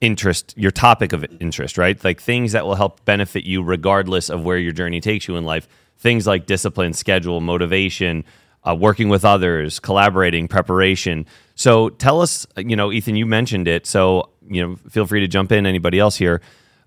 interest, 0.00 0.52
your 0.56 0.72
topic 0.72 1.12
of 1.12 1.24
interest, 1.40 1.78
right? 1.78 2.02
Like 2.02 2.20
things 2.20 2.52
that 2.52 2.66
will 2.66 2.74
help 2.74 3.04
benefit 3.04 3.44
you 3.44 3.62
regardless 3.62 4.28
of 4.28 4.44
where 4.44 4.58
your 4.58 4.72
journey 4.72 5.00
takes 5.00 5.28
you 5.28 5.36
in 5.36 5.44
life. 5.44 5.68
Things 5.98 6.26
like 6.26 6.46
discipline, 6.46 6.92
schedule, 6.92 7.40
motivation, 7.40 8.24
uh, 8.64 8.74
working 8.74 9.08
with 9.08 9.24
others, 9.24 9.78
collaborating, 9.78 10.48
preparation. 10.48 11.26
So 11.54 11.88
tell 11.88 12.20
us, 12.20 12.46
you 12.56 12.74
know, 12.74 12.90
Ethan, 12.90 13.14
you 13.14 13.26
mentioned 13.26 13.68
it. 13.68 13.86
So, 13.86 14.30
you 14.48 14.66
know, 14.66 14.76
feel 14.90 15.06
free 15.06 15.20
to 15.20 15.28
jump 15.28 15.52
in, 15.52 15.66
anybody 15.66 16.00
else 16.00 16.16
here, 16.16 16.40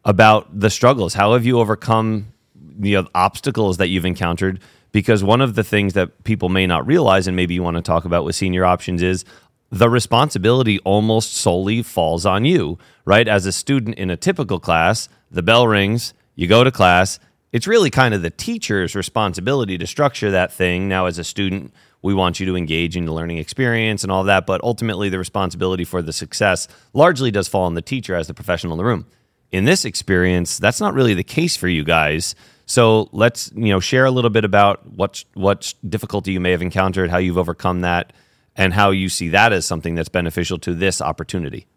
about 0.06 0.60
the 0.60 0.70
struggles. 0.70 1.16
How 1.16 1.34
have 1.34 1.46
you 1.46 1.60
overcome 1.60 2.34
the 2.56 2.98
obstacles 3.16 3.78
that 3.78 3.88
you've 3.88 4.06
encountered? 4.06 4.60
Because 4.92 5.24
one 5.24 5.42
of 5.42 5.56
the 5.56 5.64
things 5.64 5.94
that 5.94 6.24
people 6.24 6.48
may 6.48 6.68
not 6.68 6.88
realize, 6.88 7.28
and 7.28 7.36
maybe 7.36 7.54
you 7.54 7.64
want 7.64 7.76
to 7.76 7.82
talk 7.82 8.06
about 8.06 8.24
with 8.24 8.36
senior 8.36 8.64
options, 8.64 9.02
is 9.02 9.26
the 9.72 9.90
responsibility 9.90 10.80
almost 10.80 11.34
solely 11.34 11.82
falls 11.82 12.26
on 12.26 12.46
you, 12.46 12.78
right? 13.04 13.28
As 13.28 13.46
a 13.46 13.52
student 13.52 13.98
in 13.98 14.10
a 14.10 14.16
typical 14.16 14.60
class, 14.60 15.10
the 15.32 15.44
bell 15.44 15.68
rings, 15.68 16.14
you 16.36 16.48
go 16.48 16.64
to 16.64 16.72
class. 16.72 17.20
It's 17.52 17.68
really 17.68 17.90
kind 17.90 18.14
of 18.14 18.22
the 18.22 18.30
teacher's 18.30 18.96
responsibility 18.96 19.78
to 19.78 19.88
structure 19.88 20.32
that 20.32 20.54
thing. 20.54 20.88
Now, 20.88 21.08
as 21.08 21.18
a 21.18 21.24
student, 21.24 21.74
we 22.02 22.14
want 22.14 22.40
you 22.40 22.46
to 22.46 22.56
engage 22.56 22.96
in 22.96 23.06
the 23.06 23.12
learning 23.12 23.40
experience 23.40 24.04
and 24.04 24.12
all 24.12 24.24
that, 24.26 24.46
but 24.46 24.62
ultimately, 24.64 25.10
the 25.10 25.18
responsibility 25.18 25.84
for 25.84 26.02
the 26.02 26.14
success 26.14 26.68
largely 26.94 27.32
does 27.32 27.48
fall 27.48 27.64
on 27.64 27.74
the 27.74 27.82
teacher 27.82 28.16
as 28.16 28.28
the 28.28 28.34
professional 28.34 28.74
in 28.74 28.78
the 28.78 28.86
room. 28.86 29.08
In 29.56 29.64
this 29.64 29.86
experience, 29.86 30.58
that's 30.58 30.82
not 30.82 30.94
really 30.94 31.14
the 31.14 31.24
case 31.24 31.56
for 31.56 31.70
you 31.70 31.86
guys. 31.86 32.36
So 32.66 33.08
let's 33.14 33.54
you 33.56 33.70
know 33.70 33.80
share 33.80 34.04
a 34.04 34.12
little 34.12 34.30
bit 34.30 34.44
about 34.44 34.86
what 34.86 35.24
what 35.34 35.74
difficulty 35.88 36.34
you 36.34 36.42
may 36.42 36.52
have 36.52 36.62
encountered, 36.62 37.10
how 37.10 37.20
you've 37.20 37.38
overcome 37.38 37.80
that, 37.80 38.12
and 38.58 38.74
how 38.74 38.90
you 38.90 39.08
see 39.08 39.30
that 39.30 39.54
as 39.54 39.66
something 39.66 39.96
that's 39.96 40.10
beneficial 40.10 40.58
to 40.60 40.74
this 40.74 41.00
opportunity. 41.00 41.68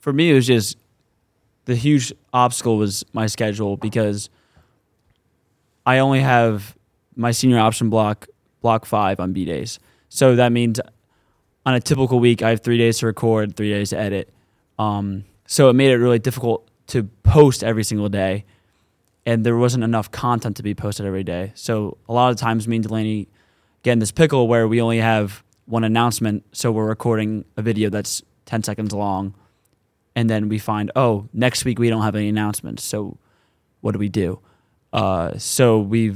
For 0.00 0.12
me, 0.12 0.32
it 0.32 0.34
was 0.34 0.48
just 0.48 0.76
the 1.66 1.76
huge 1.76 2.12
obstacle 2.32 2.78
was 2.78 3.04
my 3.12 3.28
schedule 3.28 3.76
because 3.76 4.28
I 5.86 5.98
only 5.98 6.18
have 6.18 6.76
my 7.14 7.30
senior 7.30 7.60
option 7.60 7.90
block, 7.90 8.26
block 8.60 8.86
five 8.86 9.20
on 9.20 9.32
B 9.32 9.44
days. 9.44 9.78
So 10.08 10.34
that 10.34 10.50
means 10.50 10.80
on 11.64 11.74
a 11.74 11.80
typical 11.80 12.18
week, 12.18 12.42
I 12.42 12.50
have 12.50 12.60
three 12.62 12.78
days 12.78 12.98
to 12.98 13.06
record, 13.06 13.54
three 13.54 13.70
days 13.70 13.90
to 13.90 13.98
edit. 13.98 14.34
Um, 14.80 15.26
so 15.50 15.68
it 15.68 15.72
made 15.72 15.90
it 15.90 15.96
really 15.96 16.20
difficult 16.20 16.70
to 16.86 17.02
post 17.24 17.64
every 17.64 17.82
single 17.82 18.08
day. 18.08 18.44
And 19.26 19.44
there 19.44 19.56
wasn't 19.56 19.84
enough 19.84 20.10
content 20.10 20.56
to 20.56 20.62
be 20.62 20.74
posted 20.74 21.06
every 21.06 21.24
day. 21.24 21.52
So 21.54 21.98
a 22.08 22.12
lot 22.12 22.30
of 22.30 22.36
times, 22.36 22.66
me 22.66 22.76
and 22.76 22.84
Delaney 22.84 23.28
get 23.82 23.92
in 23.92 23.98
this 23.98 24.12
pickle 24.12 24.48
where 24.48 24.66
we 24.66 24.80
only 24.80 24.98
have 24.98 25.42
one 25.66 25.82
announcement. 25.84 26.44
So 26.52 26.70
we're 26.70 26.86
recording 26.86 27.44
a 27.56 27.62
video 27.62 27.90
that's 27.90 28.22
10 28.46 28.62
seconds 28.62 28.92
long 28.92 29.34
and 30.16 30.28
then 30.28 30.48
we 30.48 30.58
find 30.58 30.90
oh 30.96 31.28
next 31.32 31.64
week 31.64 31.78
we 31.78 31.88
don't 31.88 32.02
have 32.02 32.16
any 32.16 32.28
announcements 32.28 32.82
so 32.82 33.16
what 33.80 33.92
do 33.92 33.98
we 33.98 34.08
do 34.08 34.40
uh, 34.92 35.36
so 35.38 35.78
we 35.78 36.10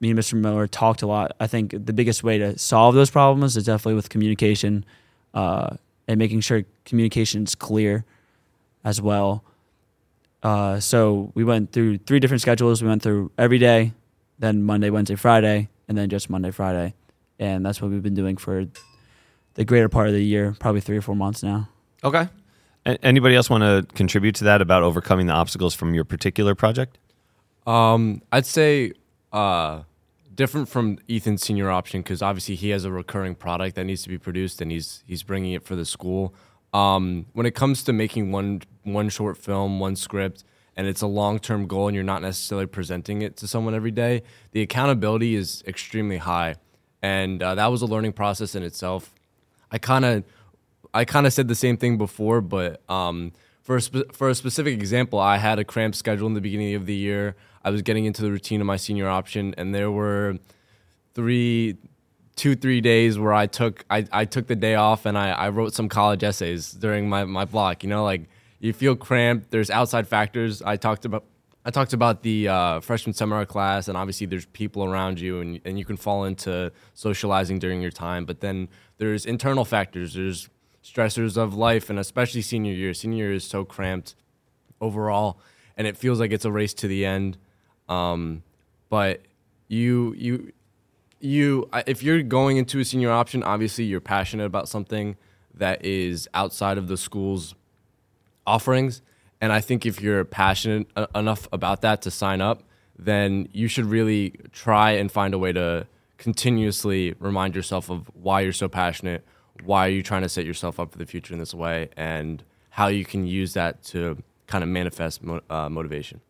me 0.00 0.10
and 0.10 0.18
mr 0.18 0.34
miller 0.34 0.66
talked 0.66 1.02
a 1.02 1.06
lot 1.06 1.32
i 1.40 1.46
think 1.46 1.72
the 1.72 1.92
biggest 1.92 2.22
way 2.22 2.38
to 2.38 2.56
solve 2.58 2.94
those 2.94 3.10
problems 3.10 3.56
is 3.56 3.64
definitely 3.64 3.94
with 3.94 4.08
communication 4.08 4.84
uh, 5.34 5.76
and 6.06 6.18
making 6.18 6.40
sure 6.40 6.62
communication 6.84 7.42
is 7.42 7.54
clear 7.54 8.04
as 8.84 9.00
well 9.00 9.42
uh, 10.42 10.78
so 10.78 11.32
we 11.34 11.42
went 11.44 11.72
through 11.72 11.98
three 11.98 12.20
different 12.20 12.40
schedules 12.42 12.82
we 12.82 12.88
went 12.88 13.02
through 13.02 13.30
every 13.38 13.58
day 13.58 13.92
then 14.38 14.62
monday 14.62 14.90
wednesday 14.90 15.14
friday 15.14 15.68
and 15.88 15.96
then 15.96 16.08
just 16.08 16.28
monday 16.28 16.50
friday 16.50 16.94
and 17.38 17.64
that's 17.64 17.80
what 17.80 17.90
we've 17.90 18.02
been 18.02 18.14
doing 18.14 18.36
for 18.36 18.64
the 19.54 19.64
greater 19.64 19.88
part 19.88 20.06
of 20.08 20.12
the 20.12 20.22
year 20.24 20.54
probably 20.58 20.80
three 20.80 20.96
or 20.96 21.02
four 21.02 21.16
months 21.16 21.42
now 21.42 21.68
Okay. 22.02 22.28
A- 22.84 23.02
Anybody 23.02 23.34
else 23.34 23.48
want 23.48 23.62
to 23.62 23.86
contribute 23.94 24.34
to 24.34 24.44
that 24.44 24.60
about 24.60 24.82
overcoming 24.82 25.26
the 25.26 25.32
obstacles 25.32 25.74
from 25.74 25.94
your 25.94 26.04
particular 26.04 26.54
project? 26.54 26.98
Um, 27.66 28.20
I'd 28.30 28.44
say 28.44 28.92
uh, 29.32 29.84
different 30.34 30.68
from 30.68 30.98
Ethan's 31.08 31.42
senior 31.42 31.70
option 31.70 32.02
because 32.02 32.20
obviously 32.20 32.56
he 32.56 32.68
has 32.70 32.84
a 32.84 32.90
recurring 32.92 33.36
product 33.36 33.76
that 33.76 33.84
needs 33.84 34.02
to 34.02 34.10
be 34.10 34.18
produced 34.18 34.60
and 34.60 34.70
he's 34.70 35.02
he's 35.06 35.22
bringing 35.22 35.52
it 35.54 35.62
for 35.64 35.74
the 35.76 35.86
school. 35.86 36.34
Um, 36.74 37.24
when 37.32 37.46
it 37.46 37.54
comes 37.54 37.82
to 37.84 37.94
making 37.94 38.32
one 38.32 38.60
one 38.84 39.08
short 39.08 39.36
film, 39.36 39.80
one 39.80 39.96
script, 39.96 40.44
and 40.76 40.86
it's 40.86 41.02
a 41.02 41.06
long 41.06 41.38
term 41.38 41.66
goal, 41.66 41.88
and 41.88 41.94
you're 41.94 42.04
not 42.04 42.22
necessarily 42.22 42.66
presenting 42.66 43.22
it 43.22 43.36
to 43.38 43.46
someone 43.46 43.74
every 43.74 43.90
day, 43.90 44.22
the 44.52 44.62
accountability 44.62 45.34
is 45.34 45.62
extremely 45.66 46.18
high, 46.18 46.56
and 47.02 47.42
uh, 47.42 47.54
that 47.54 47.66
was 47.66 47.82
a 47.82 47.86
learning 47.86 48.12
process 48.12 48.54
in 48.54 48.62
itself. 48.62 49.14
I 49.70 49.78
kind 49.78 50.04
of 50.04 50.24
I 50.92 51.04
kind 51.04 51.26
of 51.26 51.32
said 51.32 51.48
the 51.48 51.54
same 51.54 51.76
thing 51.76 51.98
before, 51.98 52.40
but 52.40 52.80
um, 52.88 53.32
for 53.62 53.76
a 53.76 53.80
spe- 53.80 54.12
for 54.12 54.28
a 54.28 54.34
specific 54.34 54.74
example, 54.74 55.18
I 55.18 55.38
had 55.38 55.58
a 55.58 55.64
cramped 55.64 55.96
schedule 55.96 56.26
in 56.26 56.34
the 56.34 56.40
beginning 56.40 56.74
of 56.74 56.86
the 56.86 56.94
year. 56.94 57.34
I 57.64 57.70
was 57.70 57.82
getting 57.82 58.04
into 58.04 58.22
the 58.22 58.30
routine 58.30 58.60
of 58.60 58.66
my 58.66 58.76
senior 58.76 59.08
option, 59.08 59.54
and 59.56 59.74
there 59.74 59.90
were 59.90 60.38
three, 61.14 61.76
two, 62.36 62.54
three 62.54 62.80
days 62.80 63.18
where 63.18 63.32
I 63.32 63.46
took 63.46 63.84
I, 63.90 64.06
I 64.12 64.24
took 64.24 64.46
the 64.46 64.56
day 64.56 64.74
off 64.74 65.06
and 65.06 65.16
I, 65.16 65.30
I 65.30 65.48
wrote 65.48 65.72
some 65.74 65.88
college 65.88 66.22
essays 66.22 66.72
during 66.72 67.08
my, 67.08 67.24
my 67.24 67.44
block. 67.44 67.82
You 67.82 67.88
know, 67.88 68.04
like 68.04 68.22
you 68.64 68.72
feel 68.72 68.96
cramped. 68.96 69.50
There's 69.50 69.68
outside 69.68 70.08
factors. 70.08 70.62
I 70.62 70.76
talked 70.76 71.04
about 71.04 71.24
I 71.66 71.70
talked 71.70 71.92
about 71.92 72.22
the 72.22 72.48
uh, 72.48 72.80
freshman 72.80 73.14
seminar 73.14 73.44
class, 73.46 73.88
and 73.88 73.96
obviously 73.96 74.26
there's 74.26 74.46
people 74.46 74.84
around 74.84 75.20
you, 75.20 75.40
and 75.40 75.60
and 75.66 75.78
you 75.78 75.84
can 75.84 75.98
fall 75.98 76.24
into 76.24 76.72
socializing 76.94 77.58
during 77.58 77.82
your 77.82 77.90
time. 77.90 78.24
But 78.24 78.40
then 78.40 78.68
there's 78.96 79.26
internal 79.26 79.66
factors. 79.66 80.14
There's 80.14 80.48
stressors 80.82 81.36
of 81.36 81.54
life, 81.54 81.90
and 81.90 81.98
especially 81.98 82.40
senior 82.40 82.72
year. 82.72 82.94
Senior 82.94 83.26
year 83.26 83.34
is 83.34 83.44
so 83.44 83.66
cramped 83.66 84.14
overall, 84.80 85.38
and 85.76 85.86
it 85.86 85.98
feels 85.98 86.18
like 86.18 86.32
it's 86.32 86.46
a 86.46 86.52
race 86.52 86.72
to 86.74 86.88
the 86.88 87.04
end. 87.04 87.36
Um, 87.86 88.44
but 88.88 89.20
you 89.68 90.14
you 90.16 90.52
you 91.20 91.68
if 91.86 92.02
you're 92.02 92.22
going 92.22 92.56
into 92.56 92.78
a 92.78 92.84
senior 92.84 93.10
option, 93.10 93.42
obviously 93.42 93.84
you're 93.84 94.00
passionate 94.00 94.46
about 94.46 94.70
something 94.70 95.16
that 95.52 95.84
is 95.84 96.28
outside 96.32 96.78
of 96.78 96.88
the 96.88 96.96
school's 96.96 97.54
offerings. 98.46 99.02
And 99.40 99.52
I 99.52 99.60
think 99.60 99.84
if 99.84 100.00
you're 100.00 100.24
passionate 100.24 100.86
enough 101.14 101.48
about 101.52 101.82
that 101.82 102.02
to 102.02 102.10
sign 102.10 102.40
up, 102.40 102.62
then 102.98 103.48
you 103.52 103.68
should 103.68 103.86
really 103.86 104.30
try 104.52 104.92
and 104.92 105.10
find 105.10 105.34
a 105.34 105.38
way 105.38 105.52
to 105.52 105.86
continuously 106.18 107.14
remind 107.18 107.54
yourself 107.54 107.90
of 107.90 108.10
why 108.14 108.40
you're 108.40 108.52
so 108.52 108.68
passionate, 108.68 109.24
why 109.64 109.86
are 109.86 109.90
you 109.90 110.02
trying 110.02 110.22
to 110.22 110.28
set 110.28 110.46
yourself 110.46 110.80
up 110.80 110.92
for 110.92 110.98
the 110.98 111.06
future 111.06 111.34
in 111.34 111.40
this 111.40 111.52
way, 111.52 111.90
and 111.96 112.42
how 112.70 112.86
you 112.86 113.04
can 113.04 113.26
use 113.26 113.54
that 113.54 113.82
to 113.84 114.22
kind 114.46 114.62
of 114.62 114.70
manifest 114.70 115.20
uh, 115.50 115.68
motivation. 115.68 116.20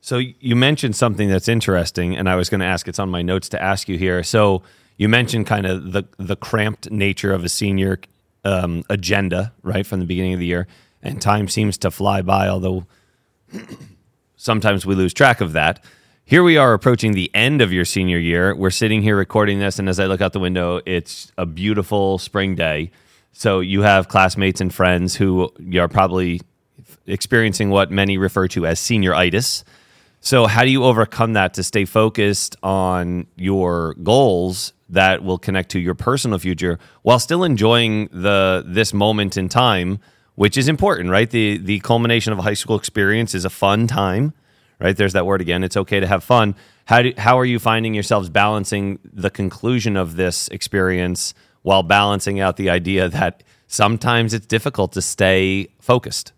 So 0.00 0.18
you 0.18 0.54
mentioned 0.54 0.96
something 0.96 1.28
that's 1.28 1.48
interesting, 1.48 2.14
and 2.16 2.28
I 2.28 2.36
was 2.36 2.50
going 2.50 2.60
to 2.60 2.66
ask. 2.66 2.86
It's 2.88 2.98
on 2.98 3.08
my 3.08 3.22
notes 3.22 3.48
to 3.50 3.62
ask 3.62 3.88
you 3.88 3.96
here. 3.96 4.22
So 4.22 4.62
you 4.98 5.08
mentioned 5.08 5.46
kind 5.46 5.66
of 5.66 5.92
the 5.92 6.04
the 6.18 6.36
cramped 6.36 6.90
nature 6.90 7.32
of 7.32 7.42
a 7.42 7.48
senior 7.48 8.00
um, 8.44 8.84
agenda, 8.90 9.52
right 9.62 9.86
from 9.86 10.00
the 10.00 10.06
beginning 10.06 10.34
of 10.34 10.40
the 10.40 10.46
year, 10.46 10.66
and 11.04 11.22
time 11.22 11.46
seems 11.46 11.78
to 11.78 11.90
fly 11.92 12.22
by. 12.22 12.48
Although 12.48 12.86
sometimes 14.36 14.84
we 14.84 14.96
lose 14.96 15.14
track 15.14 15.40
of 15.40 15.52
that. 15.52 15.84
Here 16.24 16.42
we 16.42 16.56
are 16.56 16.72
approaching 16.72 17.12
the 17.12 17.30
end 17.34 17.60
of 17.60 17.72
your 17.72 17.84
senior 17.84 18.18
year. 18.18 18.54
We're 18.54 18.70
sitting 18.70 19.02
here 19.02 19.14
recording 19.16 19.58
this, 19.58 19.78
and 19.78 19.90
as 19.90 20.00
I 20.00 20.06
look 20.06 20.22
out 20.22 20.32
the 20.32 20.40
window, 20.40 20.80
it's 20.86 21.30
a 21.36 21.44
beautiful 21.44 22.16
spring 22.18 22.54
day. 22.54 22.90
So 23.32 23.60
you 23.60 23.82
have 23.82 24.08
classmates 24.08 24.60
and 24.60 24.72
friends 24.72 25.14
who 25.14 25.52
are 25.78 25.88
probably 25.88 26.40
experiencing 27.06 27.68
what 27.68 27.90
many 27.90 28.16
refer 28.16 28.48
to 28.48 28.66
as 28.66 28.80
senioritis. 28.80 29.64
So, 30.20 30.46
how 30.46 30.62
do 30.62 30.70
you 30.70 30.84
overcome 30.84 31.34
that 31.34 31.52
to 31.54 31.62
stay 31.62 31.84
focused 31.84 32.56
on 32.62 33.26
your 33.36 33.92
goals 34.02 34.72
that 34.88 35.22
will 35.22 35.36
connect 35.36 35.70
to 35.72 35.78
your 35.78 35.94
personal 35.94 36.38
future 36.38 36.78
while 37.02 37.18
still 37.18 37.44
enjoying 37.44 38.08
the 38.10 38.64
this 38.66 38.94
moment 38.94 39.36
in 39.36 39.50
time, 39.50 39.98
which 40.34 40.56
is 40.56 40.68
important, 40.68 41.10
right? 41.10 41.30
The 41.30 41.58
the 41.58 41.80
culmination 41.80 42.32
of 42.32 42.38
a 42.38 42.42
high 42.42 42.54
school 42.54 42.76
experience 42.76 43.34
is 43.34 43.44
a 43.44 43.50
fun 43.50 43.86
time, 43.86 44.32
right? 44.80 44.96
There's 44.96 45.12
that 45.12 45.26
word 45.26 45.40
again. 45.40 45.64
It's 45.64 45.76
okay 45.76 46.00
to 46.00 46.06
have 46.06 46.24
fun. 46.24 46.54
How 46.86 47.02
do, 47.02 47.12
how 47.16 47.38
are 47.38 47.44
you 47.44 47.58
finding 47.58 47.94
yourselves 47.94 48.28
balancing 48.28 48.98
the 49.04 49.30
conclusion 49.30 49.96
of 49.96 50.16
this 50.16 50.48
experience 50.48 51.34
while 51.62 51.82
balancing 51.82 52.40
out 52.40 52.56
the 52.56 52.68
idea 52.68 53.08
that 53.08 53.42
sometimes 53.66 54.34
it's 54.34 54.46
difficult 54.46 54.92
to 54.92 55.02
stay 55.02 55.68
focused? 55.80 56.32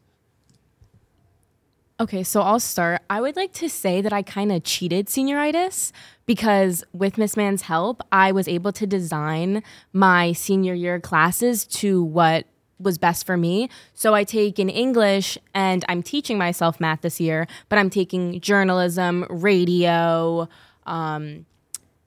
Okay, 1.98 2.22
so 2.22 2.42
I'll 2.42 2.60
start. 2.60 3.00
I 3.08 3.22
would 3.22 3.36
like 3.36 3.54
to 3.54 3.70
say 3.70 4.02
that 4.02 4.12
I 4.12 4.20
kind 4.22 4.52
of 4.52 4.62
cheated 4.64 5.06
senioritis 5.06 5.92
because 6.26 6.84
with 6.92 7.16
Miss 7.16 7.38
Mann's 7.38 7.62
help, 7.62 8.02
I 8.12 8.32
was 8.32 8.46
able 8.48 8.70
to 8.72 8.86
design 8.86 9.62
my 9.94 10.32
senior 10.32 10.74
year 10.74 11.00
classes 11.00 11.64
to 11.66 12.02
what 12.02 12.46
was 12.78 12.98
best 12.98 13.24
for 13.24 13.36
me. 13.36 13.68
So 13.94 14.14
I 14.14 14.24
take 14.24 14.58
in 14.58 14.68
English 14.68 15.38
and 15.54 15.84
I'm 15.88 16.02
teaching 16.02 16.38
myself 16.38 16.78
math 16.78 17.00
this 17.00 17.20
year, 17.20 17.46
but 17.68 17.78
I'm 17.78 17.90
taking 17.90 18.40
journalism, 18.40 19.26
radio, 19.30 20.48
um, 20.86 21.46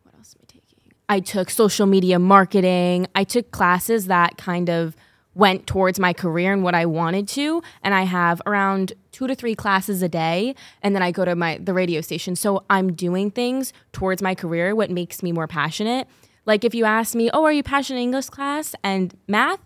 what 0.03 0.15
else 0.15 0.35
am 0.35 0.41
I 0.43 0.45
taking? 0.47 0.93
I 1.09 1.19
took 1.19 1.49
social 1.49 1.85
media 1.85 2.19
marketing. 2.19 3.07
I 3.15 3.23
took 3.23 3.51
classes 3.51 4.07
that 4.07 4.37
kind 4.37 4.69
of 4.69 4.95
went 5.35 5.67
towards 5.67 5.99
my 5.99 6.11
career 6.11 6.51
and 6.53 6.63
what 6.63 6.75
I 6.75 6.85
wanted 6.85 7.27
to. 7.29 7.61
And 7.83 7.93
I 7.93 8.03
have 8.03 8.41
around 8.45 8.93
two 9.11 9.27
to 9.27 9.35
three 9.35 9.55
classes 9.55 10.01
a 10.01 10.09
day. 10.09 10.55
And 10.81 10.95
then 10.95 11.01
I 11.01 11.11
go 11.11 11.25
to 11.25 11.35
my 11.35 11.57
the 11.57 11.73
radio 11.73 12.01
station. 12.01 12.35
So 12.35 12.63
I'm 12.69 12.93
doing 12.93 13.31
things 13.31 13.73
towards 13.91 14.21
my 14.21 14.35
career, 14.35 14.75
what 14.75 14.91
makes 14.91 15.23
me 15.23 15.31
more 15.31 15.47
passionate. 15.47 16.07
Like 16.45 16.63
if 16.63 16.73
you 16.73 16.85
ask 16.85 17.15
me, 17.15 17.29
oh, 17.31 17.43
are 17.43 17.53
you 17.53 17.63
passionate 17.63 17.99
in 17.99 18.03
English 18.03 18.29
class 18.29 18.75
and 18.83 19.15
math? 19.27 19.59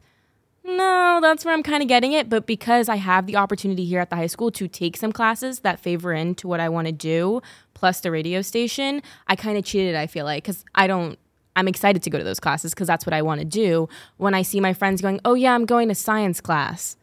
No, 0.65 1.19
that's 1.21 1.43
where 1.43 1.54
I'm 1.54 1.63
kind 1.63 1.84
of 1.84 1.89
getting 1.89 2.13
it. 2.13 2.30
But 2.30 2.45
because 2.45 2.88
I 2.88 2.95
have 2.95 3.26
the 3.26 3.36
opportunity 3.36 3.86
here 3.86 3.99
at 3.99 4.10
the 4.10 4.15
high 4.15 4.28
school 4.28 4.49
to 4.52 4.67
take 4.67 4.95
some 4.95 5.12
classes 5.12 5.60
that 5.60 5.80
favor 5.80 6.13
into 6.13 6.47
what 6.47 6.60
I 6.60 6.69
want 6.69 6.88
to 6.88 6.93
do, 6.93 7.41
plus 7.73 7.99
the 7.99 8.12
radio 8.12 8.41
station, 8.41 9.02
I 9.28 9.36
kind 9.36 9.58
of 9.58 9.65
cheated, 9.65 9.95
I 9.95 10.08
feel 10.08 10.26
like, 10.26 10.43
because 10.43 10.63
I 10.73 10.88
don't, 10.88 11.19
I'm 11.56 11.67
excited 11.67 12.02
to 12.04 12.10
go 12.10 12.17
to 12.17 12.23
those 12.23 12.39
classes 12.39 12.73
because 12.73 12.88
that's 12.88 13.06
what 13.06 13.13
I 13.13 13.21
want 13.21 13.41
to 13.41 13.45
do. 13.45 13.89
When 14.17 14.34
I 14.34 14.41
see 14.41 14.60
my 14.60 14.73
friends 14.73 15.02
going, 15.02 15.19
oh, 15.26 15.34
yeah, 15.34 15.54
I'm 15.54 15.65
going 15.65 15.89
to 15.89 15.95
science 15.95 16.39
class. 16.39 16.95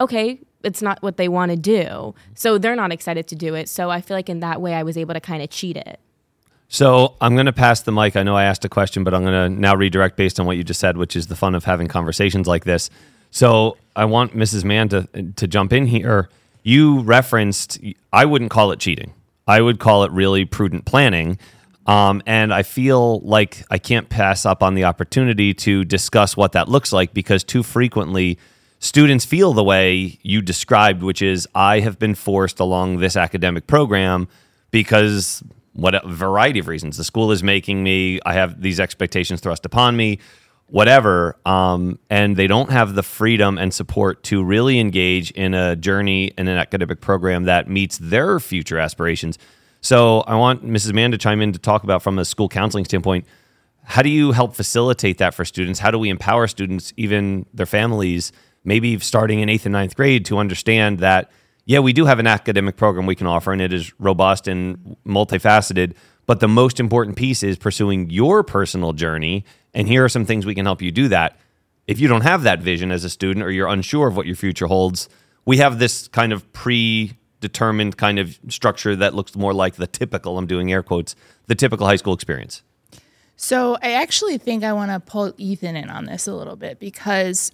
Okay, 0.00 0.40
it's 0.64 0.82
not 0.82 1.00
what 1.02 1.16
they 1.16 1.28
want 1.28 1.50
to 1.52 1.56
do. 1.56 2.14
So 2.34 2.58
they're 2.58 2.76
not 2.76 2.92
excited 2.92 3.28
to 3.28 3.36
do 3.36 3.54
it. 3.54 3.68
So 3.68 3.90
I 3.90 4.00
feel 4.00 4.16
like 4.16 4.28
in 4.28 4.40
that 4.40 4.60
way, 4.60 4.74
I 4.74 4.82
was 4.82 4.98
able 4.98 5.14
to 5.14 5.20
kind 5.20 5.42
of 5.42 5.50
cheat 5.50 5.76
it. 5.76 6.00
So 6.72 7.16
I'm 7.20 7.34
going 7.34 7.46
to 7.46 7.52
pass 7.52 7.82
the 7.82 7.92
mic. 7.92 8.16
I 8.16 8.22
know 8.22 8.34
I 8.34 8.44
asked 8.44 8.64
a 8.64 8.68
question, 8.70 9.04
but 9.04 9.12
I'm 9.12 9.24
going 9.24 9.52
to 9.52 9.60
now 9.60 9.76
redirect 9.76 10.16
based 10.16 10.40
on 10.40 10.46
what 10.46 10.56
you 10.56 10.64
just 10.64 10.80
said, 10.80 10.96
which 10.96 11.14
is 11.14 11.26
the 11.26 11.36
fun 11.36 11.54
of 11.54 11.64
having 11.64 11.86
conversations 11.86 12.46
like 12.46 12.64
this. 12.64 12.88
So 13.30 13.76
I 13.94 14.06
want 14.06 14.34
Mrs. 14.34 14.64
Mann 14.64 14.88
to, 14.88 15.06
to 15.36 15.46
jump 15.46 15.74
in 15.74 15.86
here. 15.86 16.30
You 16.62 17.00
referenced, 17.00 17.78
I 18.10 18.24
wouldn't 18.24 18.50
call 18.50 18.72
it 18.72 18.80
cheating. 18.80 19.12
I 19.46 19.60
would 19.60 19.80
call 19.80 20.04
it 20.04 20.12
really 20.12 20.46
prudent 20.46 20.86
planning. 20.86 21.38
Um, 21.86 22.22
and 22.24 22.54
I 22.54 22.62
feel 22.62 23.20
like 23.20 23.66
I 23.70 23.76
can't 23.76 24.08
pass 24.08 24.46
up 24.46 24.62
on 24.62 24.74
the 24.74 24.84
opportunity 24.84 25.52
to 25.52 25.84
discuss 25.84 26.38
what 26.38 26.52
that 26.52 26.70
looks 26.70 26.90
like 26.90 27.12
because 27.12 27.44
too 27.44 27.62
frequently 27.62 28.38
students 28.78 29.26
feel 29.26 29.52
the 29.52 29.62
way 29.62 30.18
you 30.22 30.40
described, 30.40 31.02
which 31.02 31.20
is 31.20 31.46
I 31.54 31.80
have 31.80 31.98
been 31.98 32.14
forced 32.14 32.60
along 32.60 32.96
this 32.96 33.14
academic 33.14 33.66
program 33.66 34.26
because 34.70 35.42
what 35.74 35.94
a 35.94 36.06
variety 36.06 36.58
of 36.58 36.68
reasons. 36.68 36.96
The 36.96 37.04
school 37.04 37.32
is 37.32 37.42
making 37.42 37.82
me, 37.82 38.20
I 38.26 38.34
have 38.34 38.60
these 38.60 38.78
expectations 38.78 39.40
thrust 39.40 39.64
upon 39.64 39.96
me, 39.96 40.18
whatever. 40.66 41.36
Um, 41.44 41.98
and 42.08 42.36
they 42.36 42.46
don't 42.46 42.70
have 42.70 42.94
the 42.94 43.02
freedom 43.02 43.58
and 43.58 43.72
support 43.72 44.22
to 44.24 44.42
really 44.42 44.78
engage 44.80 45.30
in 45.32 45.54
a 45.54 45.76
journey 45.76 46.32
in 46.38 46.48
an 46.48 46.58
academic 46.58 47.00
program 47.00 47.44
that 47.44 47.68
meets 47.68 47.98
their 47.98 48.40
future 48.40 48.78
aspirations. 48.78 49.38
So 49.80 50.20
I 50.20 50.36
want 50.36 50.64
Mrs. 50.64 50.94
Mann 50.94 51.10
to 51.10 51.18
chime 51.18 51.42
in 51.42 51.52
to 51.52 51.58
talk 51.58 51.84
about 51.84 52.02
from 52.02 52.18
a 52.18 52.24
school 52.24 52.48
counseling 52.48 52.84
standpoint. 52.84 53.26
How 53.84 54.02
do 54.02 54.08
you 54.08 54.32
help 54.32 54.54
facilitate 54.54 55.18
that 55.18 55.34
for 55.34 55.44
students? 55.44 55.80
How 55.80 55.90
do 55.90 55.98
we 55.98 56.08
empower 56.08 56.46
students, 56.46 56.92
even 56.96 57.46
their 57.52 57.66
families, 57.66 58.30
maybe 58.64 58.98
starting 59.00 59.40
in 59.40 59.48
eighth 59.48 59.66
and 59.66 59.72
ninth 59.72 59.96
grade 59.96 60.24
to 60.26 60.38
understand 60.38 61.00
that, 61.00 61.30
yeah, 61.64 61.78
we 61.78 61.92
do 61.92 62.06
have 62.06 62.18
an 62.18 62.26
academic 62.26 62.76
program 62.76 63.06
we 63.06 63.14
can 63.14 63.26
offer 63.26 63.52
and 63.52 63.60
it 63.60 63.72
is 63.72 63.92
robust 64.00 64.48
and 64.48 64.96
multifaceted. 65.06 65.94
But 66.26 66.40
the 66.40 66.48
most 66.48 66.80
important 66.80 67.16
piece 67.16 67.42
is 67.42 67.56
pursuing 67.56 68.10
your 68.10 68.42
personal 68.42 68.92
journey. 68.92 69.44
And 69.74 69.88
here 69.88 70.04
are 70.04 70.08
some 70.08 70.24
things 70.24 70.46
we 70.46 70.54
can 70.54 70.66
help 70.66 70.82
you 70.82 70.90
do 70.90 71.08
that. 71.08 71.38
If 71.86 71.98
you 71.98 72.08
don't 72.08 72.22
have 72.22 72.44
that 72.44 72.60
vision 72.60 72.90
as 72.92 73.04
a 73.04 73.10
student 73.10 73.44
or 73.44 73.50
you're 73.50 73.68
unsure 73.68 74.06
of 74.08 74.16
what 74.16 74.26
your 74.26 74.36
future 74.36 74.66
holds, 74.66 75.08
we 75.44 75.56
have 75.58 75.78
this 75.78 76.06
kind 76.08 76.32
of 76.32 76.50
predetermined 76.52 77.96
kind 77.96 78.18
of 78.18 78.38
structure 78.48 78.94
that 78.96 79.14
looks 79.14 79.34
more 79.34 79.52
like 79.52 79.74
the 79.74 79.88
typical, 79.88 80.38
I'm 80.38 80.46
doing 80.46 80.72
air 80.72 80.82
quotes, 80.82 81.16
the 81.46 81.56
typical 81.56 81.86
high 81.86 81.96
school 81.96 82.14
experience. 82.14 82.62
So 83.36 83.76
I 83.82 83.94
actually 83.94 84.38
think 84.38 84.62
I 84.62 84.72
want 84.72 84.92
to 84.92 85.00
pull 85.00 85.32
Ethan 85.36 85.74
in 85.74 85.90
on 85.90 86.04
this 86.04 86.28
a 86.28 86.34
little 86.34 86.54
bit 86.54 86.78
because 86.78 87.50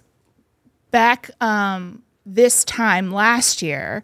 back 0.91 1.31
um, 1.41 2.03
this 2.33 2.63
time 2.63 3.11
last 3.11 3.61
year, 3.61 4.03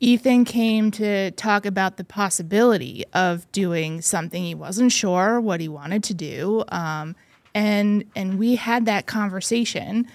Ethan 0.00 0.44
came 0.44 0.90
to 0.92 1.30
talk 1.32 1.66
about 1.66 1.96
the 1.96 2.04
possibility 2.04 3.04
of 3.12 3.50
doing 3.52 4.00
something 4.00 4.44
he 4.44 4.54
wasn't 4.54 4.92
sure 4.92 5.40
what 5.40 5.60
he 5.60 5.68
wanted 5.68 6.04
to 6.04 6.14
do, 6.14 6.64
um, 6.68 7.16
and 7.54 8.04
and 8.14 8.38
we 8.38 8.54
had 8.54 8.86
that 8.86 9.06
conversation, 9.06 10.06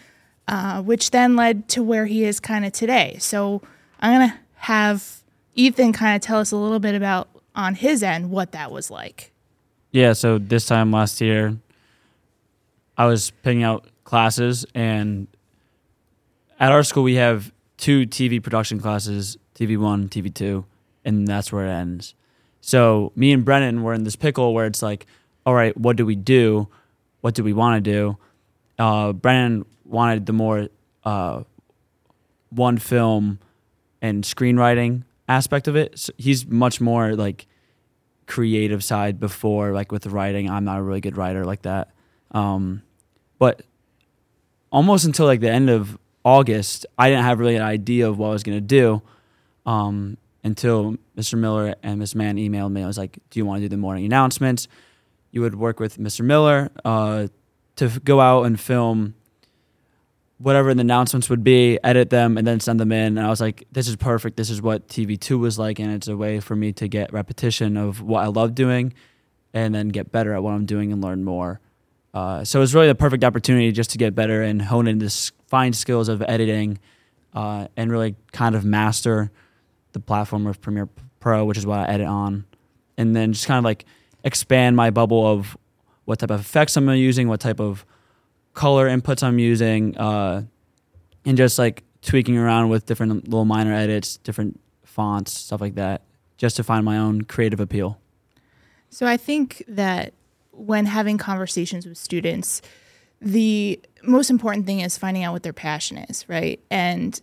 uh, 0.47 0.81
which 0.81 1.11
then 1.11 1.35
led 1.35 1.67
to 1.69 1.83
where 1.83 2.05
he 2.05 2.23
is 2.23 2.39
kind 2.39 2.65
of 2.65 2.71
today. 2.71 3.17
So 3.19 3.61
I'm 3.99 4.13
gonna 4.13 4.39
have 4.55 5.23
Ethan 5.55 5.91
kind 5.91 6.15
of 6.15 6.21
tell 6.21 6.39
us 6.39 6.51
a 6.51 6.57
little 6.57 6.79
bit 6.79 6.95
about 6.95 7.27
on 7.55 7.75
his 7.75 8.03
end 8.03 8.31
what 8.31 8.53
that 8.53 8.71
was 8.71 8.89
like. 8.89 9.31
Yeah, 9.91 10.13
so 10.13 10.37
this 10.39 10.65
time 10.65 10.91
last 10.91 11.21
year, 11.21 11.57
I 12.97 13.05
was 13.05 13.31
picking 13.43 13.63
out 13.63 13.85
classes, 14.05 14.65
and 14.73 15.27
at 16.63 16.71
our 16.71 16.81
school 16.81 17.03
we 17.03 17.15
have 17.15 17.51
two 17.75 18.07
TV 18.07 18.41
production 18.41 18.79
classes, 18.79 19.37
TV 19.53 19.77
one, 19.77 20.07
TV 20.07 20.33
two, 20.33 20.63
and 21.03 21.27
that's 21.27 21.51
where 21.51 21.65
it 21.65 21.71
ends. 21.71 22.15
So 22.61 23.11
me 23.17 23.33
and 23.33 23.43
Brennan 23.43 23.83
were 23.83 23.93
in 23.93 24.05
this 24.05 24.15
pickle 24.15 24.53
where 24.53 24.65
it's 24.65 24.81
like, 24.81 25.05
all 25.45 25.53
right, 25.53 25.75
what 25.75 25.97
do 25.97 26.05
we 26.05 26.15
do? 26.15 26.69
What 27.19 27.33
do 27.33 27.43
we 27.43 27.51
want 27.51 27.83
to 27.83 27.91
do? 27.91 28.17
Uh, 28.79 29.11
Brennan 29.11 29.65
wanted 29.83 30.25
the 30.25 30.31
more 30.31 30.69
uh, 31.03 31.43
one 32.49 32.77
film 32.77 33.39
and 34.01 34.23
screenwriting 34.23 35.03
aspect 35.27 35.67
of 35.67 35.75
it. 35.75 35.99
So 35.99 36.13
he's 36.17 36.45
much 36.47 36.79
more 36.79 37.13
like 37.13 37.45
creative 38.25 38.85
side 38.85 39.19
before 39.19 39.73
like 39.73 39.91
with 39.91 40.03
the 40.03 40.09
writing 40.09 40.49
i'm 40.49 40.63
not 40.63 40.79
a 40.79 40.81
really 40.81 41.01
good 41.01 41.17
writer 41.17 41.43
like 41.43 41.63
that 41.63 41.89
um, 42.31 42.81
but 43.37 43.63
almost 44.71 45.03
until 45.03 45.25
like 45.25 45.41
the 45.41 45.49
end 45.49 45.69
of 45.69 45.97
august 46.23 46.85
i 46.97 47.09
didn't 47.09 47.23
have 47.23 47.39
really 47.39 47.55
an 47.55 47.61
idea 47.61 48.07
of 48.07 48.17
what 48.17 48.27
i 48.27 48.31
was 48.31 48.43
going 48.43 48.57
to 48.57 48.61
do 48.61 49.01
um, 49.65 50.17
until 50.43 50.95
mr 51.17 51.37
miller 51.37 51.75
and 51.83 51.99
miss 51.99 52.15
mann 52.15 52.37
emailed 52.37 52.71
me 52.71 52.83
i 52.83 52.87
was 52.87 52.97
like 52.97 53.19
do 53.29 53.39
you 53.39 53.45
want 53.45 53.59
to 53.59 53.65
do 53.65 53.69
the 53.69 53.77
morning 53.77 54.05
announcements 54.05 54.67
you 55.31 55.41
would 55.41 55.55
work 55.55 55.79
with 55.79 55.97
mr 55.97 56.23
miller 56.23 56.69
uh, 56.85 57.27
to 57.75 57.85
f- 57.85 58.03
go 58.03 58.19
out 58.19 58.43
and 58.43 58.59
film 58.59 59.15
whatever 60.43 60.73
the 60.73 60.81
announcements 60.81 61.29
would 61.29 61.43
be, 61.43 61.79
edit 61.83 62.09
them, 62.09 62.37
and 62.37 62.45
then 62.45 62.59
send 62.59 62.79
them 62.79 62.91
in. 62.91 63.17
And 63.17 63.25
I 63.25 63.29
was 63.29 63.39
like, 63.39 63.65
this 63.71 63.87
is 63.87 63.95
perfect. 63.95 64.35
This 64.35 64.49
is 64.49 64.61
what 64.61 64.87
TV2 64.89 65.39
was 65.39 65.57
like. 65.57 65.79
And 65.79 65.91
it's 65.91 66.09
a 66.09 66.17
way 66.17 66.41
for 66.41 66.55
me 66.55 66.73
to 66.73 66.87
get 66.87 67.13
repetition 67.13 67.77
of 67.77 68.01
what 68.01 68.23
I 68.23 68.27
love 68.27 68.53
doing 68.53 68.93
and 69.53 69.73
then 69.73 69.89
get 69.89 70.11
better 70.11 70.33
at 70.33 70.43
what 70.43 70.51
I'm 70.51 70.65
doing 70.65 70.91
and 70.91 71.01
learn 71.01 71.23
more. 71.23 71.61
Uh, 72.13 72.43
so 72.43 72.59
it 72.59 72.61
was 72.61 72.75
really 72.75 72.87
the 72.87 72.95
perfect 72.95 73.23
opportunity 73.23 73.71
just 73.71 73.91
to 73.91 73.97
get 73.97 74.13
better 74.13 74.43
and 74.43 74.61
hone 74.61 74.87
in 74.87 74.99
this 74.99 75.31
fine 75.53 75.71
skills 75.71 76.09
of 76.09 76.19
editing 76.23 76.79
uh, 77.35 77.67
and 77.77 77.91
really 77.91 78.15
kind 78.31 78.55
of 78.55 78.65
master 78.65 79.29
the 79.91 79.99
platform 79.99 80.47
of 80.47 80.59
Premiere 80.59 80.89
Pro, 81.19 81.45
which 81.45 81.59
is 81.59 81.65
what 81.67 81.77
I 81.77 81.93
edit 81.93 82.07
on. 82.07 82.45
And 82.97 83.15
then 83.15 83.33
just 83.33 83.45
kind 83.45 83.59
of 83.59 83.63
like 83.63 83.85
expand 84.23 84.75
my 84.75 84.89
bubble 84.89 85.27
of 85.27 85.55
what 86.05 86.17
type 86.17 86.31
of 86.31 86.39
effects 86.39 86.75
I'm 86.75 86.89
using, 86.89 87.27
what 87.27 87.39
type 87.39 87.59
of 87.59 87.85
color 88.55 88.89
inputs 88.89 89.21
I'm 89.21 89.37
using, 89.37 89.95
uh, 89.95 90.41
and 91.23 91.37
just 91.37 91.59
like 91.59 91.83
tweaking 92.01 92.35
around 92.35 92.69
with 92.69 92.87
different 92.87 93.25
little 93.25 93.45
minor 93.45 93.75
edits, 93.75 94.17
different 94.17 94.59
fonts, 94.83 95.37
stuff 95.37 95.61
like 95.61 95.75
that, 95.75 96.01
just 96.37 96.55
to 96.55 96.63
find 96.63 96.83
my 96.83 96.97
own 96.97 97.25
creative 97.25 97.59
appeal. 97.59 97.99
So 98.89 99.05
I 99.05 99.17
think 99.17 99.63
that 99.67 100.13
when 100.49 100.87
having 100.87 101.19
conversations 101.19 101.85
with 101.85 101.99
students, 101.99 102.63
the 103.23 103.79
most 104.03 104.29
important 104.29 104.65
thing 104.65 104.81
is 104.81 104.97
finding 104.97 105.23
out 105.23 105.33
what 105.33 105.43
their 105.43 105.53
passion 105.53 105.97
is, 105.97 106.27
right? 106.27 106.59
And 106.69 107.19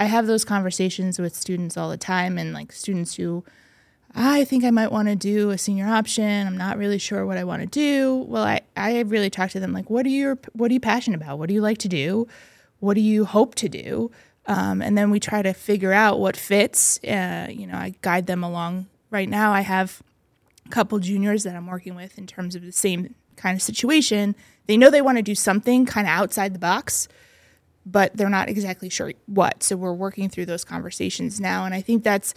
I 0.00 0.04
have 0.06 0.26
those 0.26 0.44
conversations 0.44 1.18
with 1.18 1.34
students 1.34 1.76
all 1.76 1.90
the 1.90 1.96
time, 1.96 2.38
and 2.38 2.52
like 2.52 2.72
students 2.72 3.14
who 3.14 3.44
I 4.14 4.44
think 4.44 4.64
I 4.64 4.70
might 4.70 4.92
want 4.92 5.08
to 5.08 5.16
do 5.16 5.50
a 5.50 5.58
senior 5.58 5.86
option. 5.86 6.46
I'm 6.46 6.56
not 6.56 6.78
really 6.78 6.98
sure 6.98 7.26
what 7.26 7.36
I 7.36 7.44
want 7.44 7.62
to 7.62 7.66
do. 7.66 8.24
Well, 8.28 8.44
I, 8.44 8.60
I 8.76 9.00
really 9.00 9.28
talk 9.28 9.50
to 9.50 9.60
them 9.60 9.72
like, 9.72 9.90
what 9.90 10.06
are 10.06 10.10
you 10.10 10.38
what 10.52 10.70
are 10.70 10.74
you 10.74 10.80
passionate 10.80 11.20
about? 11.20 11.38
What 11.38 11.48
do 11.48 11.54
you 11.54 11.60
like 11.60 11.78
to 11.78 11.88
do? 11.88 12.26
What 12.80 12.94
do 12.94 13.00
you 13.00 13.24
hope 13.24 13.54
to 13.56 13.68
do? 13.68 14.10
Um, 14.46 14.82
and 14.82 14.96
then 14.96 15.10
we 15.10 15.20
try 15.20 15.42
to 15.42 15.52
figure 15.52 15.92
out 15.92 16.20
what 16.20 16.36
fits. 16.36 17.02
Uh, 17.02 17.48
you 17.50 17.66
know, 17.66 17.76
I 17.76 17.94
guide 18.02 18.26
them 18.26 18.44
along. 18.44 18.86
Right 19.10 19.28
now, 19.28 19.52
I 19.52 19.62
have 19.62 20.02
a 20.66 20.68
couple 20.70 20.98
juniors 20.98 21.44
that 21.44 21.56
I'm 21.56 21.66
working 21.66 21.94
with 21.94 22.18
in 22.18 22.26
terms 22.26 22.54
of 22.54 22.62
the 22.62 22.72
same 22.72 23.14
kind 23.36 23.56
of 23.56 23.62
situation. 23.62 24.34
They 24.66 24.76
know 24.76 24.90
they 24.90 25.02
want 25.02 25.18
to 25.18 25.22
do 25.22 25.34
something 25.34 25.86
kind 25.86 26.06
of 26.06 26.12
outside 26.12 26.54
the 26.54 26.58
box, 26.58 27.08
but 27.84 28.16
they're 28.16 28.30
not 28.30 28.48
exactly 28.48 28.88
sure 28.88 29.12
what. 29.26 29.62
So 29.62 29.76
we're 29.76 29.92
working 29.92 30.28
through 30.28 30.46
those 30.46 30.64
conversations 30.64 31.40
now, 31.40 31.64
and 31.64 31.74
I 31.74 31.80
think 31.80 32.02
that's 32.02 32.34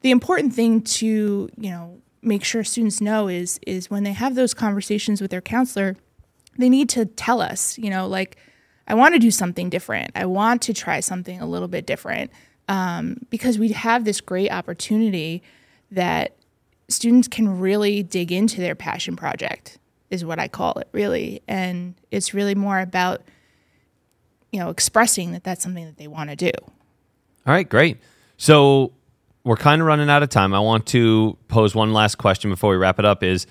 the 0.00 0.10
important 0.10 0.54
thing 0.54 0.82
to 0.82 1.48
you 1.56 1.70
know 1.70 2.00
make 2.22 2.44
sure 2.44 2.64
students 2.64 3.00
know 3.00 3.28
is 3.28 3.60
is 3.66 3.90
when 3.90 4.02
they 4.02 4.12
have 4.12 4.34
those 4.34 4.54
conversations 4.54 5.20
with 5.20 5.30
their 5.30 5.40
counselor 5.40 5.96
they 6.56 6.68
need 6.68 6.88
to 6.88 7.04
tell 7.06 7.40
us 7.40 7.78
you 7.78 7.88
know 7.88 8.08
like 8.08 8.36
i 8.88 8.94
want 8.94 9.14
to 9.14 9.18
do 9.18 9.30
something 9.30 9.70
different. 9.70 10.10
I 10.14 10.26
want 10.26 10.62
to 10.62 10.74
try 10.74 11.00
something 11.00 11.40
a 11.40 11.46
little 11.46 11.68
bit 11.68 11.86
different. 11.86 12.30
Um, 12.68 13.16
because 13.30 13.58
we 13.58 13.72
have 13.72 14.04
this 14.04 14.20
great 14.20 14.50
opportunity 14.50 15.42
that 15.90 16.36
students 16.88 17.26
can 17.26 17.60
really 17.60 18.02
dig 18.02 18.30
into 18.30 18.60
their 18.60 18.74
passion 18.74 19.16
project 19.16 19.78
is 20.10 20.24
what 20.24 20.38
i 20.38 20.48
call 20.48 20.72
it 20.78 20.88
really 20.92 21.42
and 21.48 21.94
it's 22.10 22.32
really 22.34 22.54
more 22.54 22.80
about 22.80 23.22
you 24.52 24.58
know 24.60 24.70
expressing 24.70 25.32
that 25.32 25.44
that's 25.44 25.62
something 25.62 25.84
that 25.84 25.98
they 25.98 26.08
want 26.08 26.30
to 26.30 26.36
do 26.36 26.50
All 27.46 27.54
right, 27.54 27.68
great. 27.68 27.96
So 28.36 28.92
we're 29.42 29.56
kind 29.56 29.80
of 29.80 29.86
running 29.86 30.10
out 30.10 30.22
of 30.22 30.28
time. 30.28 30.52
I 30.52 30.60
want 30.60 30.84
to 30.88 31.38
pose 31.48 31.74
one 31.74 31.94
last 31.94 32.16
question 32.16 32.50
before 32.50 32.70
we 32.70 32.76
wrap 32.76 32.98
it 32.98 33.06
up 33.06 33.22
is 33.22 33.46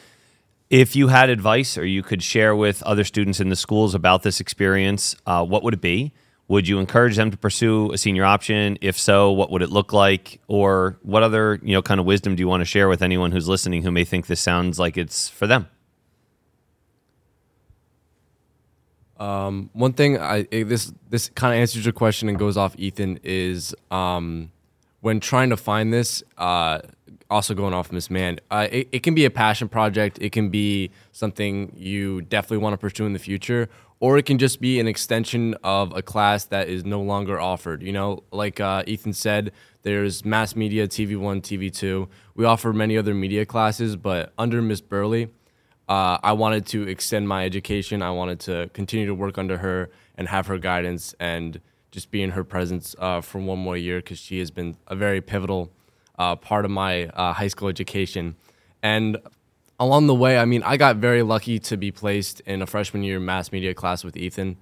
if 0.70 0.96
you 0.96 1.08
had 1.08 1.32
advice 1.32 1.78
or 1.80 1.86
you 1.86 2.04
could 2.04 2.22
share 2.22 2.56
with 2.56 2.84
other 2.84 3.04
students 3.04 3.40
in 3.40 3.50
the 3.50 3.56
schools 3.56 3.96
about 3.96 4.22
this 4.22 4.40
experience, 4.40 5.16
uh, 5.26 5.44
what 5.44 5.64
would 5.64 5.74
it 5.74 5.82
be? 5.82 6.14
Would 6.48 6.68
you 6.68 6.78
encourage 6.80 7.16
them 7.16 7.32
to 7.32 7.38
pursue 7.38 7.92
a 7.92 7.98
senior 7.98 8.24
option? 8.24 8.78
If 8.82 9.00
so, 9.00 9.32
what 9.32 9.50
would 9.50 9.64
it 9.64 9.72
look 9.72 9.92
like? 9.94 10.40
Or 10.48 11.00
what 11.02 11.24
other, 11.24 11.60
you 11.64 11.74
know, 11.74 11.82
kind 11.82 12.00
of 12.00 12.06
wisdom 12.06 12.36
do 12.36 12.42
you 12.42 12.48
want 12.48 12.62
to 12.62 12.66
share 12.66 12.88
with 12.88 13.02
anyone 13.02 13.32
who's 13.32 13.48
listening 13.48 13.82
who 13.82 13.92
may 13.92 14.06
think 14.06 14.28
this 14.28 14.40
sounds 14.42 14.78
like 14.78 14.96
it's 14.96 15.28
for 15.28 15.48
them? 15.48 15.68
Um, 19.20 19.70
one 19.74 19.94
thing 19.94 20.20
I 20.20 20.44
this 20.44 20.92
this 21.10 21.30
kind 21.30 21.54
of 21.54 21.60
answers 21.60 21.86
your 21.86 21.94
question 21.94 22.30
and 22.30 22.38
goes 22.38 22.58
off 22.58 22.76
Ethan 22.78 23.20
is 23.24 23.76
um, 23.92 24.52
when 25.02 25.20
trying 25.20 25.50
to 25.50 25.58
find 25.58 25.94
this. 25.94 26.24
Uh, 26.38 26.80
also 27.30 27.54
going 27.54 27.74
off 27.74 27.92
Miss 27.92 28.10
Mann, 28.10 28.40
uh, 28.52 28.70
it, 28.72 28.88
it 28.94 29.04
can 29.04 29.14
be 29.14 29.26
a 29.26 29.30
passion 29.30 29.68
project. 29.68 30.18
It 30.22 30.32
can 30.32 30.50
be 30.50 30.92
something 31.12 31.74
you 31.76 32.22
definitely 32.22 32.60
want 32.60 32.74
to 32.74 32.78
pursue 32.78 33.06
in 33.06 33.12
the 33.12 33.20
future, 33.20 33.68
or 34.00 34.18
it 34.18 34.26
can 34.26 34.38
just 34.38 34.62
be 34.62 34.80
an 34.80 34.88
extension 34.88 35.56
of 35.64 35.96
a 35.96 36.02
class 36.02 36.46
that 36.46 36.70
is 36.70 36.86
no 36.86 37.02
longer 37.02 37.40
offered. 37.40 37.82
You 37.84 37.92
know, 37.92 38.24
like 38.32 38.60
uh, 38.60 38.84
Ethan 38.88 39.14
said, 39.14 39.52
there's 39.84 40.24
mass 40.24 40.56
media, 40.56 40.88
TV 40.88 41.18
one, 41.18 41.42
TV 41.42 41.74
two. 41.74 42.08
We 42.36 42.46
offer 42.46 42.74
many 42.74 42.98
other 42.98 43.14
media 43.14 43.46
classes, 43.46 43.96
but 43.96 44.34
under 44.38 44.62
Miss 44.62 44.82
Burley, 44.82 45.30
uh, 45.88 46.18
I 46.22 46.34
wanted 46.34 46.66
to 46.68 46.88
extend 46.88 47.28
my 47.28 47.46
education. 47.46 48.02
I 48.02 48.12
wanted 48.12 48.40
to 48.42 48.70
continue 48.74 49.06
to 49.06 49.16
work 49.16 49.38
under 49.38 49.58
her 49.60 49.90
and 50.18 50.28
have 50.28 50.48
her 50.48 50.58
guidance 50.58 51.16
and 51.20 51.62
just 51.92 52.12
be 52.12 52.22
in 52.22 52.32
her 52.32 52.44
presence 52.44 52.96
uh, 53.00 53.22
for 53.22 53.40
one 53.40 53.60
more 53.60 53.78
year 53.78 54.00
because 54.00 54.20
she 54.20 54.40
has 54.40 54.52
been 54.52 54.76
a 54.88 54.96
very 54.96 55.22
pivotal 55.22 55.72
uh, 56.20 56.36
part 56.36 56.66
of 56.66 56.72
my 56.72 57.08
uh, 57.08 57.34
high 57.34 57.48
school 57.48 57.70
education. 57.70 58.36
And 58.84 59.18
along 59.80 60.08
the 60.08 60.16
way, 60.16 60.38
I 60.38 60.46
mean, 60.46 60.62
I 60.64 60.76
got 60.76 60.98
very 60.98 61.24
lucky 61.24 61.60
to 61.60 61.78
be 61.78 61.92
placed 61.92 62.42
in 62.42 62.62
a 62.62 62.68
freshman 62.68 63.04
year 63.04 63.20
mass 63.20 63.52
media 63.52 63.74
class 63.74 64.04
with 64.04 64.18
Ethan. 64.18 64.58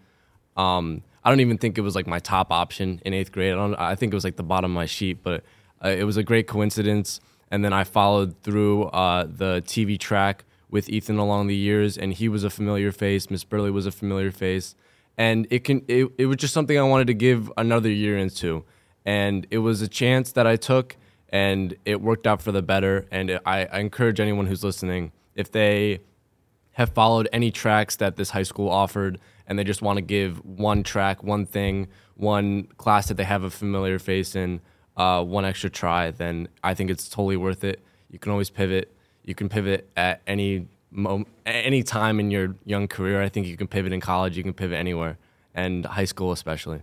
Um, 0.56 1.02
I 1.24 1.30
don't 1.30 1.40
even 1.40 1.58
think 1.58 1.78
it 1.78 1.82
was 1.82 1.96
like 1.96 2.06
my 2.06 2.20
top 2.20 2.52
option 2.52 3.02
in 3.04 3.14
eighth 3.14 3.32
grade. 3.32 3.54
I, 3.54 3.56
don't, 3.56 3.76
I 3.76 3.96
think 3.96 4.14
it 4.14 4.16
was 4.16 4.24
like 4.24 4.36
the 4.36 4.44
bottom 4.44 4.72
of 4.72 4.76
my 4.76 4.86
sheet, 4.86 5.24
but 5.24 5.44
uh, 5.84 5.90
it 5.90 6.04
was 6.04 6.18
a 6.18 6.24
great 6.24 6.48
coincidence. 6.48 7.20
And 7.50 7.66
then 7.66 7.74
I 7.74 7.84
followed 7.84 8.40
through 8.44 8.86
uh, 8.86 9.24
the 9.28 9.64
TV 9.66 10.00
track 10.00 10.46
with 10.70 10.90
Ethan 10.90 11.18
along 11.18 11.48
the 11.48 11.56
years, 11.56 11.98
and 11.98 12.14
he 12.14 12.28
was 12.28 12.44
a 12.44 12.50
familiar 12.50 12.92
face. 12.92 13.30
Miss 13.30 13.44
Burley 13.44 13.72
was 13.72 13.86
a 13.86 13.92
familiar 13.92 14.32
face, 14.32 14.76
and 15.18 15.48
it 15.50 15.64
can 15.64 15.84
it, 15.88 16.12
it 16.18 16.26
was 16.26 16.38
just 16.38 16.54
something 16.54 16.78
I 16.78 16.84
wanted 16.84 17.08
to 17.08 17.14
give 17.14 17.52
another 17.58 17.90
year 17.90 18.18
into, 18.18 18.66
and 19.06 19.48
it 19.52 19.60
was 19.60 19.82
a 19.82 19.88
chance 19.88 20.32
that 20.34 20.48
I 20.48 20.56
took, 20.56 20.98
and 21.30 21.76
it 21.86 22.02
worked 22.02 22.28
out 22.28 22.42
for 22.42 22.52
the 22.52 22.62
better. 22.62 23.08
And 23.12 23.40
I, 23.46 23.66
I 23.66 23.80
encourage 23.80 24.20
anyone 24.20 24.48
who's 24.48 24.64
listening 24.64 25.12
if 25.36 25.52
they 25.52 26.00
have 26.74 26.90
followed 26.90 27.30
any 27.32 27.52
tracks 27.52 27.96
that 27.98 28.16
this 28.16 28.32
high 28.32 28.44
school 28.44 28.70
offered 28.70 29.20
and 29.48 29.60
they 29.60 29.64
just 29.64 29.82
want 29.82 29.98
to 29.98 30.02
give 30.02 30.44
one 30.44 30.84
track, 30.84 31.24
one 31.24 31.46
thing, 31.46 31.88
one 32.16 32.64
class 32.78 33.08
that 33.08 33.16
they 33.16 33.24
have 33.24 33.44
a 33.44 33.50
familiar 33.50 34.00
face 34.00 34.36
in, 34.36 34.60
uh, 34.98 35.24
one 35.24 35.46
extra 35.46 35.70
try, 35.70 36.12
then 36.12 36.48
I 36.64 36.74
think 36.74 36.90
it's 36.90 37.08
totally 37.10 37.38
worth 37.38 37.64
it. 37.64 37.84
You 38.10 38.20
can 38.20 38.32
always 38.32 38.50
pivot. 38.50 38.95
You 39.26 39.34
can 39.34 39.50
pivot 39.50 39.90
at 39.98 40.22
any 40.28 40.68
moment, 40.92 41.28
any 41.46 41.84
time 41.84 42.20
in 42.20 42.30
your 42.32 42.56
young 42.64 42.88
career. 42.88 43.22
I 43.22 43.30
think 43.30 43.48
you 43.48 43.58
can 43.58 43.68
pivot 43.68 43.92
in 43.92 44.00
college. 44.00 44.38
You 44.38 44.44
can 44.44 44.54
pivot 44.54 44.78
anywhere, 44.78 45.18
and 45.54 45.86
high 45.86 46.06
school 46.06 46.32
especially. 46.32 46.82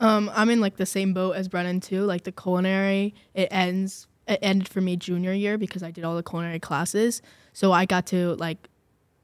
Um, 0.00 0.30
I'm 0.34 0.50
in 0.50 0.60
like 0.60 0.76
the 0.76 0.86
same 0.86 1.14
boat 1.14 1.36
as 1.36 1.46
Brennan 1.46 1.80
too. 1.80 2.02
Like 2.02 2.24
the 2.24 2.32
culinary, 2.32 3.14
it 3.34 3.48
ends. 3.52 4.08
It 4.26 4.40
ended 4.42 4.68
for 4.68 4.80
me 4.80 4.96
junior 4.96 5.32
year 5.32 5.56
because 5.58 5.82
I 5.82 5.90
did 5.90 6.04
all 6.04 6.16
the 6.16 6.22
culinary 6.22 6.58
classes. 6.58 7.22
So 7.52 7.72
I 7.72 7.86
got 7.86 8.06
to 8.06 8.34
like 8.34 8.68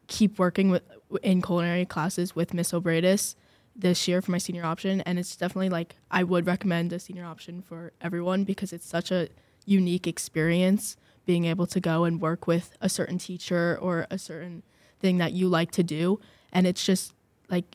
keep 0.07 0.39
working 0.39 0.71
with 0.71 0.83
in 1.23 1.43
culinary 1.43 1.85
classes 1.85 2.37
with 2.37 2.55
Miss 2.55 2.73
Obradis 2.73 3.35
this 3.75 4.07
year 4.07 4.23
for 4.23 4.31
my 4.31 4.39
senior 4.39 4.65
option, 4.65 5.01
and 5.03 5.19
it's 5.19 5.37
definitely 5.37 5.69
like 5.69 5.97
I 6.13 6.23
would 6.23 6.47
recommend 6.47 6.93
a 6.93 7.01
senior 7.01 7.25
option 7.25 7.61
for 7.61 7.93
everyone 8.01 8.45
because 8.45 8.73
it's 8.73 8.87
such 8.87 9.11
a 9.11 9.29
unique 9.67 10.07
experience 10.07 10.97
being 11.29 11.45
able 11.45 11.67
to 11.67 11.79
go 11.79 12.05
and 12.05 12.23
work 12.23 12.47
with 12.47 12.71
a 12.81 12.89
certain 12.89 13.19
teacher 13.19 13.79
or 13.83 14.07
a 14.11 14.17
certain 14.19 14.63
thing 14.99 15.19
that 15.19 15.33
you 15.35 15.47
like 15.47 15.71
to 15.73 15.83
do, 15.83 16.19
and 16.55 16.67
it's 16.67 16.83
just 16.87 17.13
like 17.51 17.67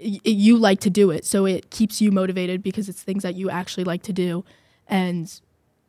y- 0.00 0.18
you 0.24 0.56
like 0.58 0.80
to 0.80 0.90
do 0.90 1.12
it, 1.12 1.24
so 1.24 1.46
it 1.46 1.70
keeps 1.70 2.00
you 2.02 2.10
motivated 2.10 2.60
because 2.60 2.88
it's 2.88 3.00
things 3.00 3.22
that 3.22 3.36
you 3.36 3.48
actually 3.50 3.84
like 3.84 4.02
to 4.02 4.12
do, 4.12 4.44
and 4.88 5.40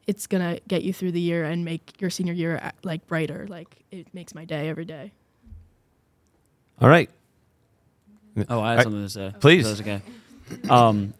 it's 0.05 0.27
gonna 0.27 0.59
get 0.67 0.83
you 0.83 0.93
through 0.93 1.11
the 1.11 1.19
year 1.19 1.43
and 1.45 1.65
make 1.65 1.99
your 1.99 2.11
senior 2.11 2.33
year 2.33 2.59
uh, 2.61 2.69
like 2.83 3.05
brighter. 3.07 3.47
Like 3.49 3.77
it 3.91 4.13
makes 4.13 4.35
my 4.35 4.45
day 4.45 4.69
every 4.69 4.85
day. 4.85 5.11
All 6.79 6.89
right. 6.89 7.09
Oh, 8.49 8.59
I 8.59 8.73
I- 8.73 8.75
had 8.75 8.83
something 8.83 9.01
to 9.03 9.09
say. 9.09 9.33
Please. 9.39 9.65
That's 9.67 9.81
okay. 9.81 10.01
Um, 10.69 11.13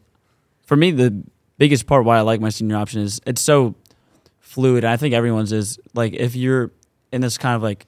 for 0.66 0.76
me, 0.78 0.92
the 0.92 1.24
biggest 1.58 1.88
part 1.88 2.06
why 2.06 2.18
I 2.20 2.22
like 2.22 2.40
my 2.42 2.50
senior 2.50 2.78
option 2.78 3.02
is 3.02 3.20
it's 3.26 3.42
so 3.42 3.74
fluid. 4.50 4.84
I 4.84 4.98
think 4.98 5.14
everyone's 5.14 5.52
is 5.52 5.80
like 5.94 6.14
if 6.14 6.36
you're 6.36 6.72
in 7.12 7.22
this 7.22 7.38
kind 7.38 7.56
of 7.56 7.62
like 7.62 7.86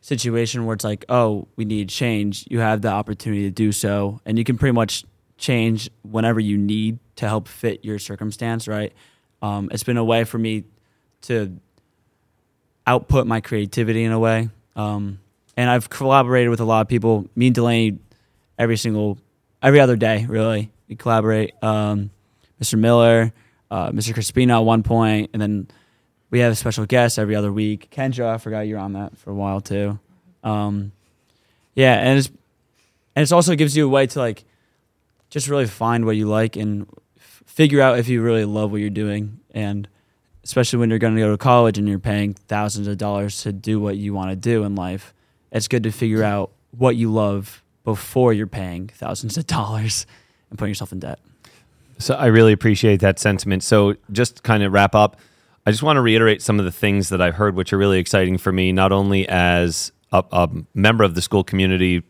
situation 0.00 0.66
where 0.66 0.74
it's 0.74 0.82
like, 0.82 1.04
oh, 1.08 1.46
we 1.54 1.64
need 1.64 1.88
change, 1.88 2.46
you 2.50 2.58
have 2.58 2.82
the 2.82 2.88
opportunity 2.88 3.42
to 3.42 3.50
do 3.50 3.70
so, 3.70 4.20
and 4.26 4.36
you 4.36 4.42
can 4.42 4.58
pretty 4.58 4.72
much 4.72 5.04
change 5.38 5.88
whenever 6.02 6.40
you 6.40 6.58
need 6.58 6.98
to 7.14 7.28
help 7.28 7.46
fit 7.46 7.84
your 7.84 8.00
circumstance. 8.00 8.66
Right? 8.66 8.92
Um, 9.40 9.68
it's 9.70 9.84
been 9.84 9.98
a 9.98 10.04
way 10.04 10.24
for 10.24 10.36
me 10.36 10.64
to 11.22 11.56
output 12.88 13.28
my 13.28 13.40
creativity 13.40 14.02
in 14.02 14.10
a 14.10 14.18
way. 14.18 14.48
Um, 14.74 15.20
and 15.56 15.70
I've 15.70 15.88
collaborated 15.90 16.50
with 16.50 16.60
a 16.60 16.64
lot 16.64 16.80
of 16.80 16.88
people. 16.88 17.28
Me 17.36 17.46
and 17.46 17.54
Delaney, 17.54 17.98
every 18.58 18.76
single, 18.76 19.16
every 19.62 19.78
other 19.78 19.94
day, 19.94 20.26
really, 20.26 20.72
we 20.88 20.96
collaborate. 20.96 21.52
Um, 21.62 22.10
Mr. 22.60 22.76
Miller, 22.76 23.32
uh, 23.70 23.90
Mr. 23.90 24.12
Crispino 24.12 24.56
at 24.56 24.64
one 24.64 24.82
point, 24.82 25.30
and 25.32 25.40
then 25.40 25.68
we 26.30 26.40
have 26.40 26.52
a 26.52 26.54
special 26.54 26.86
guests 26.86 27.18
every 27.18 27.34
other 27.36 27.52
week. 27.52 27.90
Kendra, 27.90 28.34
I 28.34 28.38
forgot 28.38 28.60
you're 28.60 28.78
on 28.78 28.92
that 28.94 29.16
for 29.18 29.30
a 29.30 29.34
while 29.34 29.60
too. 29.60 29.98
Um, 30.44 30.92
yeah, 31.74 31.94
and 31.94 32.18
it's 32.18 32.28
and 32.28 33.22
it's 33.22 33.32
also 33.32 33.54
gives 33.56 33.76
you 33.76 33.86
a 33.86 33.88
way 33.88 34.06
to 34.06 34.18
like 34.18 34.44
just 35.28 35.48
really 35.48 35.66
find 35.66 36.04
what 36.04 36.16
you 36.16 36.26
like 36.26 36.56
and 36.56 36.86
f- 37.16 37.42
figure 37.46 37.80
out 37.80 37.98
if 37.98 38.08
you 38.08 38.22
really 38.22 38.44
love 38.44 38.70
what 38.70 38.80
you're 38.80 38.90
doing 38.90 39.40
and 39.52 39.88
especially 40.42 40.78
when 40.78 40.90
you're 40.90 40.98
going 40.98 41.14
to 41.14 41.20
go 41.20 41.30
to 41.30 41.36
college 41.38 41.78
and 41.78 41.88
you're 41.88 41.98
paying 41.98 42.34
thousands 42.34 42.86
of 42.86 42.96
dollars 42.98 43.42
to 43.42 43.52
do 43.52 43.78
what 43.78 43.96
you 43.96 44.14
want 44.14 44.30
to 44.30 44.36
do 44.36 44.64
in 44.64 44.74
life 44.74 45.12
it's 45.52 45.68
good 45.68 45.82
to 45.84 45.90
figure 45.92 46.22
out 46.24 46.50
what 46.76 46.96
you 46.96 47.12
love 47.12 47.62
before 47.84 48.32
you're 48.32 48.46
paying 48.46 48.88
thousands 48.88 49.36
of 49.36 49.46
dollars 49.46 50.06
and 50.48 50.58
putting 50.58 50.70
yourself 50.70 50.90
in 50.92 50.98
debt 50.98 51.18
So 51.98 52.14
I 52.14 52.26
really 52.26 52.52
appreciate 52.52 53.00
that 53.00 53.18
sentiment. 53.18 53.62
So 53.62 53.96
just 54.10 54.42
kind 54.42 54.62
of 54.62 54.72
wrap 54.72 54.94
up, 54.94 55.16
I 55.66 55.70
just 55.70 55.82
want 55.82 55.96
to 55.96 56.00
reiterate 56.00 56.42
some 56.42 56.58
of 56.58 56.64
the 56.64 56.72
things 56.72 57.10
that 57.10 57.20
I've 57.20 57.34
heard, 57.34 57.54
which 57.54 57.72
are 57.72 57.78
really 57.78 57.98
exciting 57.98 58.38
for 58.38 58.50
me, 58.50 58.72
not 58.72 58.92
only 58.92 59.28
as 59.28 59.92
a, 60.12 60.24
a 60.32 60.48
member 60.74 61.04
of 61.04 61.14
the 61.14 61.22
school 61.22 61.44
community, 61.44 62.02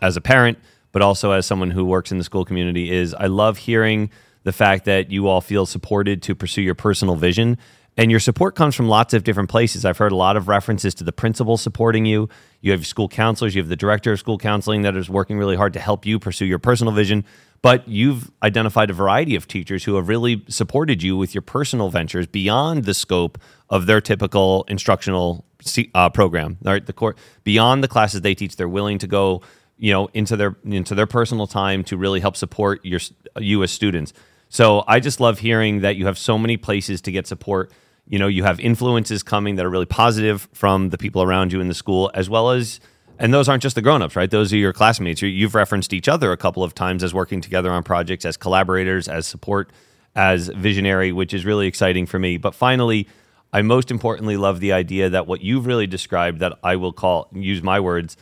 as 0.00 0.16
a 0.16 0.20
parent, 0.20 0.58
but 0.92 1.02
also 1.02 1.32
as 1.32 1.44
someone 1.44 1.70
who 1.70 1.84
works 1.84 2.12
in 2.12 2.18
the 2.18 2.24
school 2.24 2.44
community. 2.44 2.92
Is 2.92 3.12
I 3.14 3.26
love 3.26 3.58
hearing 3.58 4.10
the 4.44 4.52
fact 4.52 4.84
that 4.84 5.10
you 5.10 5.26
all 5.26 5.40
feel 5.40 5.66
supported 5.66 6.22
to 6.22 6.34
pursue 6.34 6.62
your 6.62 6.74
personal 6.74 7.16
vision. 7.16 7.58
And 7.96 8.10
your 8.10 8.20
support 8.20 8.56
comes 8.56 8.74
from 8.74 8.88
lots 8.88 9.14
of 9.14 9.24
different 9.24 9.48
places. 9.48 9.84
I've 9.84 9.98
heard 9.98 10.12
a 10.12 10.16
lot 10.16 10.36
of 10.36 10.48
references 10.48 10.94
to 10.96 11.04
the 11.04 11.12
principal 11.12 11.56
supporting 11.56 12.04
you. 12.06 12.28
You 12.60 12.72
have 12.72 12.86
school 12.86 13.08
counselors, 13.08 13.54
you 13.54 13.62
have 13.62 13.68
the 13.68 13.76
director 13.76 14.12
of 14.12 14.18
school 14.18 14.36
counseling 14.36 14.82
that 14.82 14.96
is 14.96 15.08
working 15.08 15.38
really 15.38 15.56
hard 15.56 15.72
to 15.74 15.80
help 15.80 16.04
you 16.04 16.18
pursue 16.18 16.44
your 16.44 16.58
personal 16.58 16.92
vision. 16.92 17.24
But 17.64 17.88
you've 17.88 18.30
identified 18.42 18.90
a 18.90 18.92
variety 18.92 19.36
of 19.36 19.48
teachers 19.48 19.84
who 19.84 19.96
have 19.96 20.06
really 20.06 20.44
supported 20.48 21.02
you 21.02 21.16
with 21.16 21.34
your 21.34 21.40
personal 21.40 21.88
ventures 21.88 22.26
beyond 22.26 22.84
the 22.84 22.92
scope 22.92 23.38
of 23.70 23.86
their 23.86 24.02
typical 24.02 24.66
instructional 24.68 25.46
uh, 25.94 26.10
program. 26.10 26.58
Right, 26.60 26.84
the 26.84 26.92
core 26.92 27.16
beyond 27.42 27.82
the 27.82 27.88
classes 27.88 28.20
they 28.20 28.34
teach, 28.34 28.56
they're 28.56 28.68
willing 28.68 28.98
to 28.98 29.06
go, 29.06 29.40
you 29.78 29.94
know, 29.94 30.10
into 30.12 30.36
their 30.36 30.56
into 30.62 30.94
their 30.94 31.06
personal 31.06 31.46
time 31.46 31.84
to 31.84 31.96
really 31.96 32.20
help 32.20 32.36
support 32.36 32.84
your 32.84 33.00
you 33.38 33.62
as 33.62 33.70
students. 33.70 34.12
So 34.50 34.84
I 34.86 35.00
just 35.00 35.18
love 35.18 35.38
hearing 35.38 35.80
that 35.80 35.96
you 35.96 36.04
have 36.04 36.18
so 36.18 36.36
many 36.36 36.58
places 36.58 37.00
to 37.00 37.10
get 37.10 37.26
support. 37.26 37.72
You 38.06 38.18
know, 38.18 38.28
you 38.28 38.42
have 38.42 38.60
influences 38.60 39.22
coming 39.22 39.56
that 39.56 39.64
are 39.64 39.70
really 39.70 39.86
positive 39.86 40.50
from 40.52 40.90
the 40.90 40.98
people 40.98 41.22
around 41.22 41.50
you 41.50 41.62
in 41.62 41.68
the 41.68 41.74
school, 41.74 42.10
as 42.12 42.28
well 42.28 42.50
as, 42.50 42.78
and 43.18 43.32
those 43.32 43.48
aren't 43.48 43.62
just 43.62 43.74
the 43.76 43.82
grown-ups, 43.82 44.16
right? 44.16 44.30
Those 44.30 44.52
are 44.52 44.56
your 44.56 44.72
classmates. 44.72 45.22
You- 45.22 45.28
You've 45.28 45.54
referenced 45.54 45.92
each 45.92 46.08
other 46.08 46.32
a 46.32 46.36
couple 46.36 46.62
of 46.62 46.74
times 46.74 47.02
as 47.02 47.14
working 47.14 47.40
together 47.40 47.70
on 47.70 47.82
projects, 47.82 48.24
as 48.24 48.36
collaborators, 48.36 49.08
as 49.08 49.26
support, 49.26 49.70
as 50.16 50.48
visionary, 50.48 51.12
which 51.12 51.34
is 51.34 51.44
really 51.44 51.66
exciting 51.66 52.06
for 52.06 52.18
me. 52.18 52.36
But 52.36 52.54
finally, 52.54 53.08
I 53.52 53.62
most 53.62 53.90
importantly 53.90 54.36
love 54.36 54.60
the 54.60 54.72
idea 54.72 55.08
that 55.10 55.26
what 55.26 55.40
you've 55.42 55.66
really 55.66 55.86
described, 55.86 56.40
that 56.40 56.58
I 56.62 56.76
will 56.76 56.92
call, 56.92 57.28
use 57.32 57.62
my 57.62 57.80
words, 57.80 58.16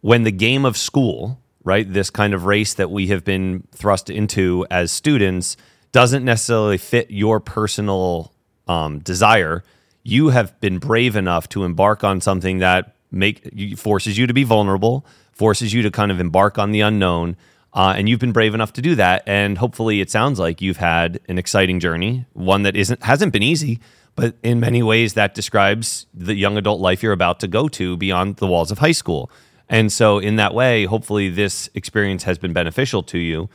when 0.00 0.22
the 0.22 0.32
game 0.32 0.64
of 0.64 0.76
school, 0.76 1.40
right, 1.64 1.90
this 1.90 2.10
kind 2.10 2.32
of 2.34 2.44
race 2.44 2.74
that 2.74 2.90
we 2.90 3.08
have 3.08 3.24
been 3.24 3.66
thrust 3.72 4.08
into 4.10 4.66
as 4.70 4.92
students, 4.92 5.56
doesn't 5.92 6.24
necessarily 6.24 6.78
fit 6.78 7.10
your 7.10 7.40
personal 7.40 8.32
um, 8.68 8.98
desire, 9.00 9.64
you 10.02 10.28
have 10.28 10.58
been 10.60 10.78
brave 10.78 11.16
enough 11.16 11.48
to 11.48 11.64
embark 11.64 12.04
on 12.04 12.20
something 12.20 12.58
that 12.58 12.95
make 13.10 13.76
forces 13.78 14.18
you 14.18 14.26
to 14.26 14.34
be 14.34 14.44
vulnerable, 14.44 15.06
forces 15.32 15.72
you 15.72 15.82
to 15.82 15.90
kind 15.90 16.10
of 16.10 16.20
embark 16.20 16.58
on 16.58 16.72
the 16.72 16.80
unknown. 16.80 17.36
Uh, 17.74 17.94
and 17.96 18.08
you've 18.08 18.20
been 18.20 18.32
brave 18.32 18.54
enough 18.54 18.72
to 18.72 18.80
do 18.80 18.94
that, 18.94 19.22
and 19.26 19.58
hopefully, 19.58 20.00
it 20.00 20.10
sounds 20.10 20.38
like 20.38 20.62
you've 20.62 20.78
had 20.78 21.20
an 21.28 21.38
exciting 21.38 21.78
journey, 21.78 22.24
one 22.32 22.62
that 22.62 22.74
isn't 22.74 23.02
hasn't 23.02 23.34
been 23.34 23.42
easy, 23.42 23.78
but 24.14 24.34
in 24.42 24.58
many 24.58 24.82
ways 24.82 25.12
that 25.12 25.34
describes 25.34 26.06
the 26.14 26.34
young 26.34 26.56
adult 26.56 26.80
life 26.80 27.02
you're 27.02 27.12
about 27.12 27.38
to 27.40 27.46
go 27.46 27.68
to 27.68 27.96
beyond 27.98 28.36
the 28.36 28.46
walls 28.46 28.70
of 28.70 28.78
high 28.78 28.92
school. 28.92 29.30
And 29.68 29.92
so 29.92 30.18
in 30.18 30.36
that 30.36 30.54
way, 30.54 30.86
hopefully 30.86 31.28
this 31.28 31.68
experience 31.74 32.24
has 32.24 32.38
been 32.38 32.52
beneficial 32.52 33.02
to 33.04 33.18
you. 33.18 33.50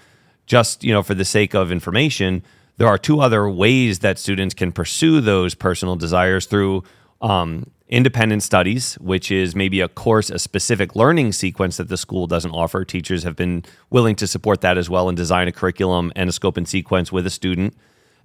Just, 0.46 0.84
you 0.84 0.94
know, 0.94 1.02
for 1.02 1.16
the 1.16 1.26
sake 1.26 1.56
of 1.56 1.72
information, 1.72 2.44
there 2.78 2.88
are 2.88 2.98
two 2.98 3.22
other 3.22 3.50
ways 3.50 4.00
that 4.00 4.20
students 4.20 4.54
can 4.54 4.72
pursue 4.72 5.22
those 5.22 5.56
personal 5.56 5.96
desires 5.96 6.46
through 6.46 6.84
um, 7.22 7.72
independent 7.92 8.42
studies, 8.42 8.96
which 8.96 9.32
is 9.32 9.56
maybe 9.56 9.82
a 9.82 9.88
course, 9.88 10.30
a 10.30 10.40
specific 10.40 10.96
learning 10.96 11.34
sequence 11.34 11.78
that 11.78 11.90
the 11.90 11.98
school 11.98 12.26
doesn't 12.26 12.52
offer. 12.52 12.84
Teachers 12.84 13.24
have 13.24 13.36
been 13.36 13.64
willing 13.90 14.16
to 14.16 14.26
support 14.26 14.62
that 14.62 14.78
as 14.78 14.90
well 14.90 15.10
and 15.10 15.18
design 15.18 15.48
a 15.48 15.52
curriculum 15.52 16.12
and 16.16 16.30
a 16.30 16.32
scope 16.32 16.58
and 16.58 16.68
sequence 16.68 17.12
with 17.12 17.28
a 17.28 17.30
student 17.30 17.76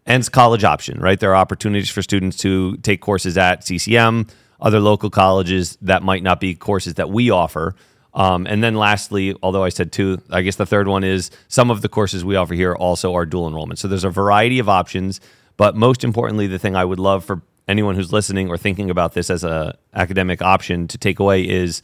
and 0.06 0.20
it's 0.20 0.28
college 0.28 0.64
option, 0.64 1.00
right? 1.00 1.18
There 1.18 1.32
are 1.32 1.36
opportunities 1.36 1.90
for 1.90 2.00
students 2.00 2.36
to 2.38 2.76
take 2.78 3.00
courses 3.00 3.36
at 3.36 3.64
CCM, 3.64 4.28
other 4.60 4.80
local 4.80 5.10
colleges 5.10 5.76
that 5.82 6.02
might 6.02 6.22
not 6.22 6.40
be 6.40 6.54
courses 6.54 6.94
that 6.94 7.10
we 7.10 7.30
offer. 7.30 7.74
Um, 8.14 8.46
and 8.46 8.62
then 8.62 8.76
lastly, 8.76 9.34
although 9.42 9.64
I 9.64 9.68
said 9.68 9.92
two, 9.92 10.22
I 10.30 10.42
guess 10.42 10.56
the 10.56 10.64
third 10.64 10.88
one 10.88 11.04
is 11.04 11.30
some 11.48 11.70
of 11.70 11.82
the 11.82 11.88
courses 11.88 12.24
we 12.24 12.36
offer 12.36 12.54
here 12.54 12.74
also 12.74 13.14
are 13.14 13.26
dual 13.26 13.48
enrollment. 13.48 13.78
So 13.78 13.88
there's 13.88 14.04
a 14.04 14.10
variety 14.10 14.58
of 14.58 14.68
options, 14.68 15.20
but 15.56 15.76
most 15.76 16.04
importantly, 16.04 16.46
the 16.46 16.58
thing 16.58 16.76
I 16.76 16.84
would 16.84 17.00
love 17.00 17.24
for 17.24 17.42
anyone 17.68 17.94
who's 17.94 18.12
listening 18.12 18.48
or 18.48 18.56
thinking 18.56 18.90
about 18.90 19.12
this 19.14 19.30
as 19.30 19.44
a 19.44 19.76
academic 19.94 20.42
option 20.42 20.86
to 20.88 20.98
take 20.98 21.18
away 21.18 21.42
is 21.42 21.82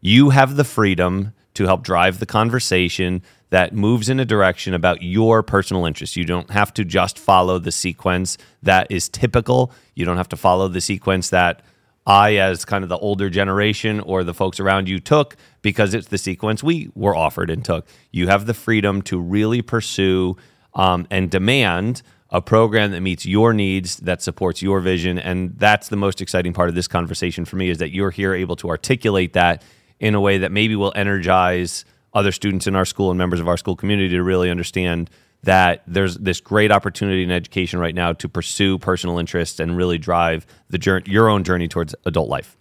you 0.00 0.30
have 0.30 0.56
the 0.56 0.64
freedom 0.64 1.32
to 1.54 1.64
help 1.64 1.82
drive 1.82 2.20
the 2.20 2.26
conversation 2.26 3.22
that 3.50 3.74
moves 3.74 4.08
in 4.08 4.20
a 4.20 4.24
direction 4.24 4.74
about 4.74 5.02
your 5.02 5.42
personal 5.42 5.86
interests. 5.86 6.16
You 6.16 6.24
don't 6.24 6.50
have 6.50 6.72
to 6.74 6.84
just 6.84 7.18
follow 7.18 7.58
the 7.58 7.72
sequence 7.72 8.38
that 8.62 8.86
is 8.90 9.08
typical. 9.08 9.72
You 9.94 10.04
don't 10.04 10.18
have 10.18 10.28
to 10.28 10.36
follow 10.36 10.68
the 10.68 10.80
sequence 10.80 11.30
that 11.30 11.62
I, 12.06 12.36
as 12.36 12.64
kind 12.64 12.84
of 12.84 12.88
the 12.88 12.98
older 12.98 13.28
generation 13.28 14.00
or 14.00 14.24
the 14.24 14.34
folks 14.34 14.60
around 14.60 14.88
you, 14.88 14.98
took 14.98 15.36
because 15.62 15.94
it's 15.94 16.08
the 16.08 16.18
sequence 16.18 16.62
we 16.62 16.90
were 16.94 17.14
offered 17.14 17.50
and 17.50 17.64
took. 17.64 17.86
You 18.12 18.28
have 18.28 18.46
the 18.46 18.54
freedom 18.54 19.02
to 19.02 19.18
really 19.18 19.60
pursue 19.60 20.36
um, 20.74 21.06
and 21.10 21.30
demand 21.30 22.02
a 22.30 22.42
program 22.42 22.90
that 22.90 23.00
meets 23.00 23.24
your 23.24 23.52
needs, 23.54 23.96
that 23.98 24.22
supports 24.22 24.60
your 24.60 24.80
vision. 24.80 25.18
And 25.18 25.58
that's 25.58 25.88
the 25.88 25.96
most 25.96 26.20
exciting 26.20 26.52
part 26.52 26.68
of 26.68 26.74
this 26.74 26.86
conversation 26.86 27.44
for 27.44 27.56
me 27.56 27.70
is 27.70 27.78
that 27.78 27.90
you're 27.90 28.10
here 28.10 28.34
able 28.34 28.56
to 28.56 28.68
articulate 28.68 29.32
that 29.32 29.62
in 29.98 30.14
a 30.14 30.20
way 30.20 30.38
that 30.38 30.52
maybe 30.52 30.76
will 30.76 30.92
energize 30.94 31.84
other 32.12 32.32
students 32.32 32.66
in 32.66 32.76
our 32.76 32.84
school 32.84 33.10
and 33.10 33.18
members 33.18 33.40
of 33.40 33.48
our 33.48 33.56
school 33.56 33.76
community 33.76 34.10
to 34.10 34.22
really 34.22 34.50
understand 34.50 35.10
that 35.44 35.82
there's 35.86 36.16
this 36.16 36.40
great 36.40 36.72
opportunity 36.72 37.22
in 37.22 37.30
education 37.30 37.78
right 37.78 37.94
now 37.94 38.12
to 38.12 38.28
pursue 38.28 38.78
personal 38.78 39.18
interests 39.18 39.60
and 39.60 39.76
really 39.76 39.98
drive 39.98 40.46
the 40.68 40.78
journey, 40.78 41.04
your 41.08 41.28
own 41.28 41.44
journey 41.44 41.68
towards 41.68 41.94
adult 42.04 42.28
life. 42.28 42.56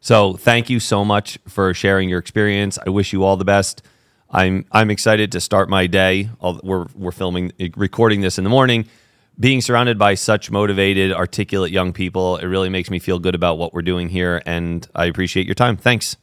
So, 0.00 0.32
thank 0.32 0.68
you 0.68 0.80
so 0.80 1.04
much 1.04 1.38
for 1.46 1.72
sharing 1.72 2.08
your 2.08 2.18
experience. 2.18 2.78
I 2.84 2.90
wish 2.90 3.12
you 3.12 3.22
all 3.22 3.36
the 3.36 3.44
best. 3.44 3.82
I'm 4.32 4.64
I'm 4.72 4.90
excited 4.90 5.32
to 5.32 5.40
start 5.40 5.68
my 5.68 5.86
day. 5.86 6.30
We're 6.40 6.86
we're 6.94 7.12
filming, 7.12 7.52
recording 7.76 8.22
this 8.22 8.38
in 8.38 8.44
the 8.44 8.50
morning. 8.50 8.86
Being 9.38 9.60
surrounded 9.60 9.98
by 9.98 10.14
such 10.14 10.50
motivated, 10.50 11.12
articulate 11.12 11.72
young 11.72 11.92
people, 11.92 12.36
it 12.36 12.46
really 12.46 12.68
makes 12.68 12.90
me 12.90 12.98
feel 12.98 13.18
good 13.18 13.34
about 13.34 13.58
what 13.58 13.72
we're 13.72 13.82
doing 13.82 14.08
here, 14.08 14.42
and 14.44 14.86
I 14.94 15.06
appreciate 15.06 15.46
your 15.46 15.54
time. 15.54 15.76
Thanks. 15.76 16.16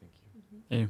Thank 0.00 0.12
you. 0.70 0.78
Hey. 0.78 0.88